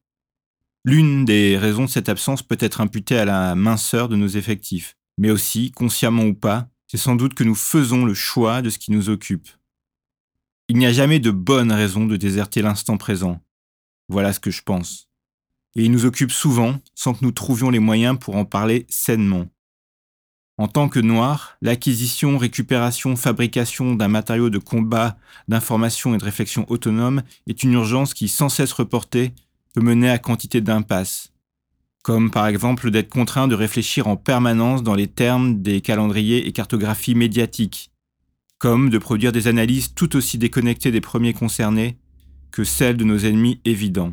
[0.87, 4.97] L'une des raisons de cette absence peut être imputée à la minceur de nos effectifs,
[5.16, 8.78] mais aussi, consciemment ou pas, c'est sans doute que nous faisons le choix de ce
[8.78, 9.49] qui nous occupe.
[10.68, 13.41] Il n'y a jamais de bonne raison de déserter l'instant présent.
[14.09, 15.09] Voilà ce que je pense.
[15.74, 19.47] Et il nous occupe souvent sans que nous trouvions les moyens pour en parler sainement.
[20.57, 25.16] En tant que noir, l'acquisition, récupération, fabrication d'un matériau de combat,
[25.49, 29.32] d'information et de réflexion autonome est une urgence qui, sans cesse reportée,
[29.75, 31.33] peut mener à quantité d'impasses.
[32.03, 36.53] Comme par exemple d'être contraint de réfléchir en permanence dans les termes des calendriers et
[36.53, 37.91] cartographies médiatiques.
[38.59, 41.99] Comme de produire des analyses tout aussi déconnectées des premiers concernés
[42.53, 44.12] que celles de nos ennemis évidents.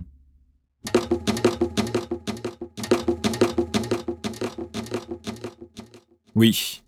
[6.34, 6.82] Oui,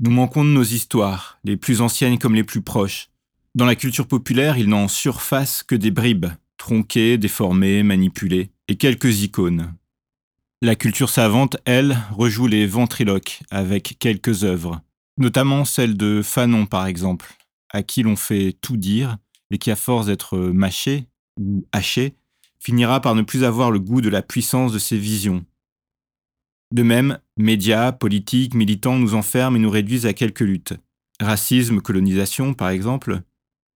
[0.00, 3.08] nous manquons de nos histoires, les plus anciennes comme les plus proches.
[3.56, 6.26] Dans la culture populaire, il n'en surface que des bribes,
[6.64, 9.74] tronquées, déformées, manipulées, et quelques icônes.
[10.62, 14.80] La culture savante, elle, rejoue les ventriloques avec quelques œuvres,
[15.18, 17.36] notamment celle de Fanon par exemple,
[17.68, 19.18] à qui l'on fait tout dire
[19.50, 21.06] et qui, à force d'être mâché
[21.38, 22.14] ou haché,
[22.58, 25.44] finira par ne plus avoir le goût de la puissance de ses visions,
[26.72, 30.72] de même, médias, politiques, militants nous enferment et nous réduisent à quelques luttes.
[31.20, 33.20] Racisme, colonisation, par exemple,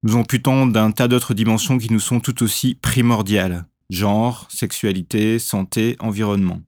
[0.04, 3.66] nous amputons d'un tas d'autres dimensions qui nous sont tout aussi primordiales.
[3.90, 6.60] Genre, sexualité, santé, environnement.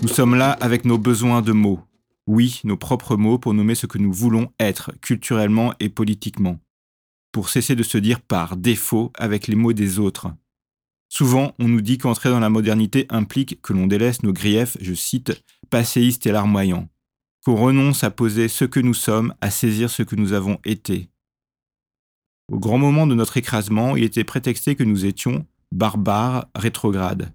[0.00, 1.80] Nous sommes là avec nos besoins de mots.
[2.26, 6.58] Oui, nos propres mots pour nommer ce que nous voulons être, culturellement et politiquement.
[7.32, 10.28] Pour cesser de se dire par défaut avec les mots des autres.
[11.10, 14.94] Souvent, on nous dit qu'entrer dans la modernité implique que l'on délaisse nos griefs, je
[14.94, 16.88] cite, passéistes et larmoyants,
[17.44, 21.08] qu'on renonce à poser ce que nous sommes, à saisir ce que nous avons été.
[22.52, 27.32] Au grand moment de notre écrasement, il était prétexté que nous étions barbares, rétrogrades.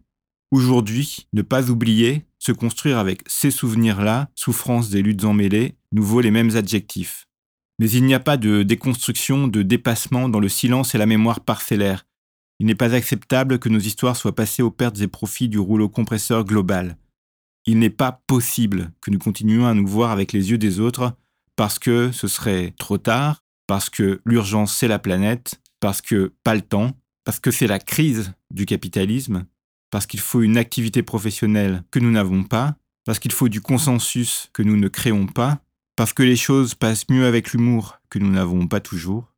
[0.51, 6.21] Aujourd'hui, ne pas oublier, se construire avec ces souvenirs-là, souffrance des luttes emmêlées, nous vaut
[6.21, 7.27] les mêmes adjectifs.
[7.79, 11.41] Mais il n'y a pas de déconstruction, de dépassement dans le silence et la mémoire
[11.41, 12.05] parcellaire,
[12.59, 15.87] il n'est pas acceptable que nos histoires soient passées aux pertes et profits du rouleau
[15.87, 16.97] compresseur global.
[17.69, 21.13] Il n'est pas possible que nous continuions à nous voir avec les yeux des autres
[21.55, 26.55] parce que ce serait trop tard, parce que l'urgence c'est la planète, parce que pas
[26.55, 29.45] le temps, parce que c'est la crise du capitalisme,
[29.91, 32.75] parce qu'il faut une activité professionnelle que nous n'avons pas,
[33.05, 35.59] parce qu'il faut du consensus que nous ne créons pas,
[35.95, 39.31] parce que les choses passent mieux avec l'humour que nous n'avons pas toujours,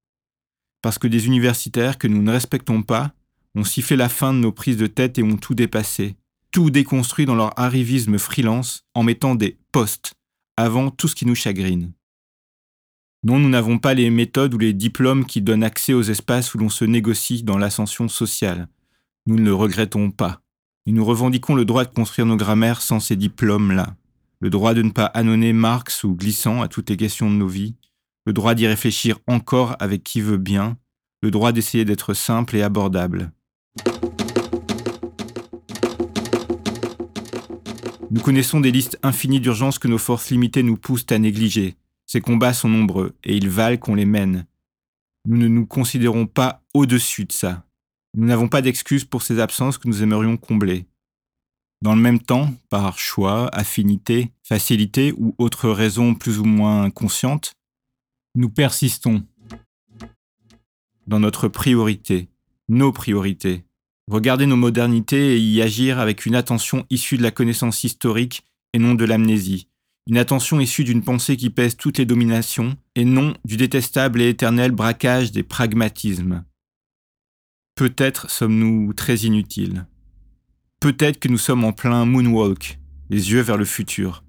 [0.82, 3.12] parce que des universitaires que nous ne respectons pas
[3.56, 6.16] ont sifflé la fin de nos prises de tête et ont tout dépassé,
[6.52, 10.14] tout déconstruit dans leur arrivisme freelance en mettant des postes
[10.58, 11.94] avant tout ce qui nous chagrine.
[13.24, 16.58] Non, nous n'avons pas les méthodes ou les diplômes qui donnent accès aux espaces où
[16.58, 18.68] l'on se négocie dans l'ascension sociale.
[19.28, 20.42] Nous ne le regrettons pas.
[20.88, 23.96] Et nous revendiquons le droit de construire nos grammaires sans ces diplômes-là.
[24.40, 27.48] Le droit de ne pas annoncer Marx ou glissant à toutes les questions de nos
[27.48, 27.76] vies,
[28.26, 30.78] le droit d'y réfléchir encore avec qui veut bien,
[31.22, 33.32] le droit d'essayer d'être simple et abordable.
[38.12, 41.78] Nous connaissons des listes infinies d'urgences que nos forces limitées nous poussent à négliger.
[42.06, 44.46] Ces combats sont nombreux et ils valent qu'on les mène.
[45.26, 47.66] Nous ne nous considérons pas au-dessus de ça.
[48.14, 50.88] Nous n'avons pas d'excuses pour ces absences que nous aimerions combler.
[51.82, 57.54] Dans le même temps, par choix, affinité, facilité ou autre raison plus ou moins consciente,
[58.36, 59.24] nous persistons
[61.08, 62.28] dans notre priorité,
[62.68, 63.64] nos priorités.
[64.10, 68.80] Regarder nos modernités et y agir avec une attention issue de la connaissance historique et
[68.80, 69.68] non de l'amnésie.
[70.08, 74.30] Une attention issue d'une pensée qui pèse toutes les dominations et non du détestable et
[74.30, 76.44] éternel braquage des pragmatismes.
[77.76, 79.86] Peut-être sommes-nous très inutiles.
[80.80, 82.80] Peut-être que nous sommes en plein moonwalk,
[83.10, 84.24] les yeux vers le futur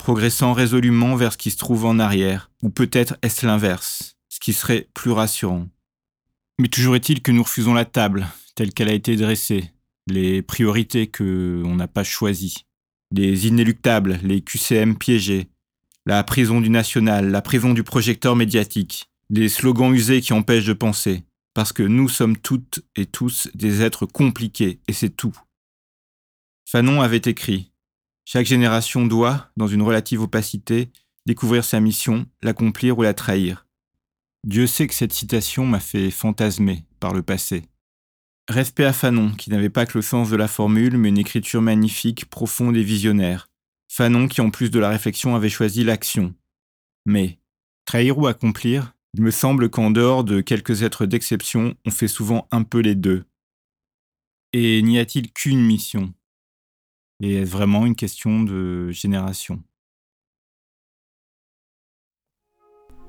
[0.00, 4.54] progressant résolument vers ce qui se trouve en arrière, ou peut-être est-ce l'inverse, ce qui
[4.54, 5.68] serait plus rassurant.
[6.58, 8.26] Mais toujours est-il que nous refusons la table,
[8.60, 9.72] telle qu'elle a été dressée,
[10.06, 12.66] les priorités que on n'a pas choisies,
[13.10, 15.48] les inéluctables, les QCM piégés,
[16.04, 20.74] la prison du national, la prison du projecteur médiatique, les slogans usés qui empêchent de
[20.74, 21.24] penser,
[21.54, 25.38] parce que nous sommes toutes et tous des êtres compliqués, et c'est tout.
[26.66, 27.72] Fanon avait écrit
[28.26, 30.90] chaque génération doit, dans une relative opacité,
[31.24, 33.66] découvrir sa mission, l'accomplir ou la trahir.
[34.46, 37.69] Dieu sait que cette citation m'a fait fantasmer par le passé.
[38.48, 41.62] Respect à Fanon, qui n'avait pas que le sens de la formule, mais une écriture
[41.62, 43.48] magnifique, profonde et visionnaire.
[43.88, 46.34] Fanon qui en plus de la réflexion avait choisi l'action.
[47.06, 47.38] Mais,
[47.84, 52.46] trahir ou accomplir, il me semble qu'en dehors de quelques êtres d'exception, on fait souvent
[52.50, 53.24] un peu les deux.
[54.52, 56.12] Et n'y a-t-il qu'une mission?
[57.20, 59.62] Et est-ce vraiment une question de génération?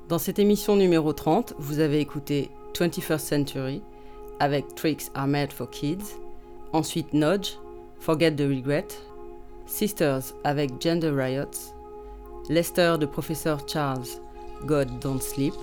[0.08, 3.82] Dans cette émission numéro 30, vous avez écouté 21st Century
[4.42, 6.18] avec Tricks Are Made for Kids,
[6.72, 7.56] ensuite Nudge,
[8.00, 8.88] Forget the Regret,
[9.66, 11.72] Sisters avec Gender Riots,
[12.48, 14.08] Lester de Professeur Charles,
[14.66, 15.54] God Don't Sleep,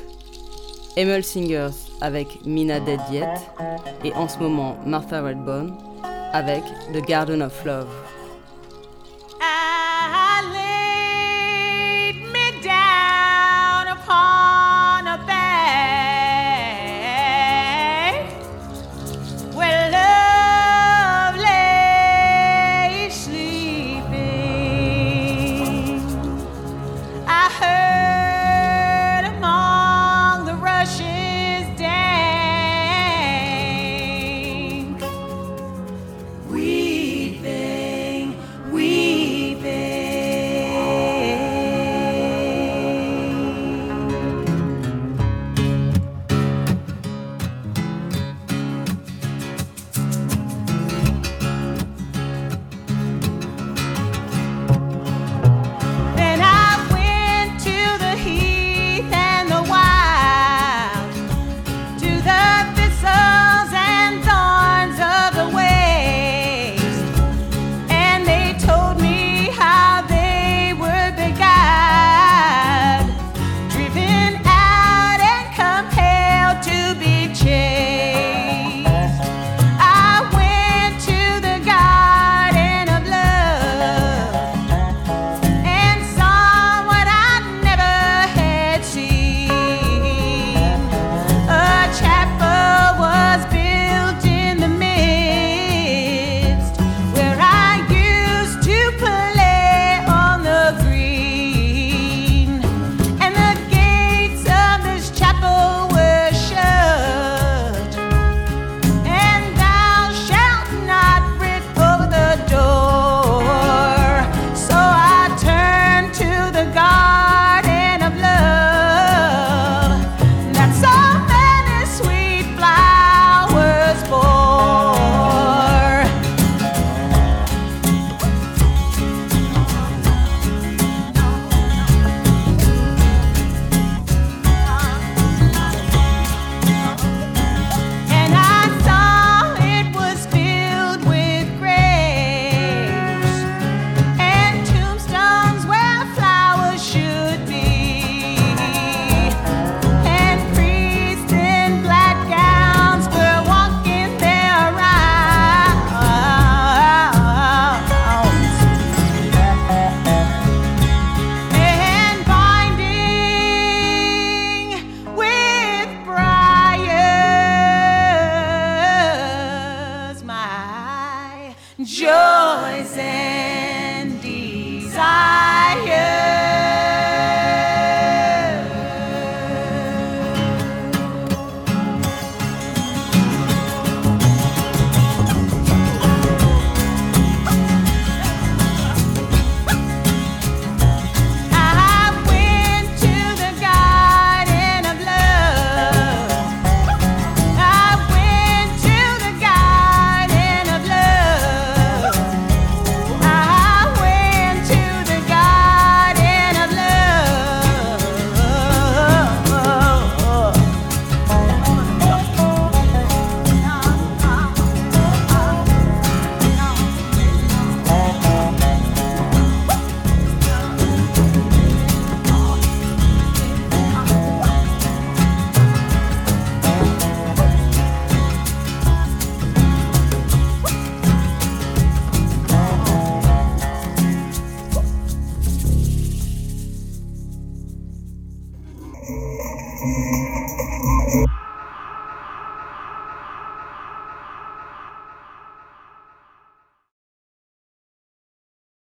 [0.96, 3.28] Emil Singers avec Mina Dead Yet
[4.06, 5.76] et en ce moment Martha Redbone
[6.32, 7.90] avec The Garden of Love.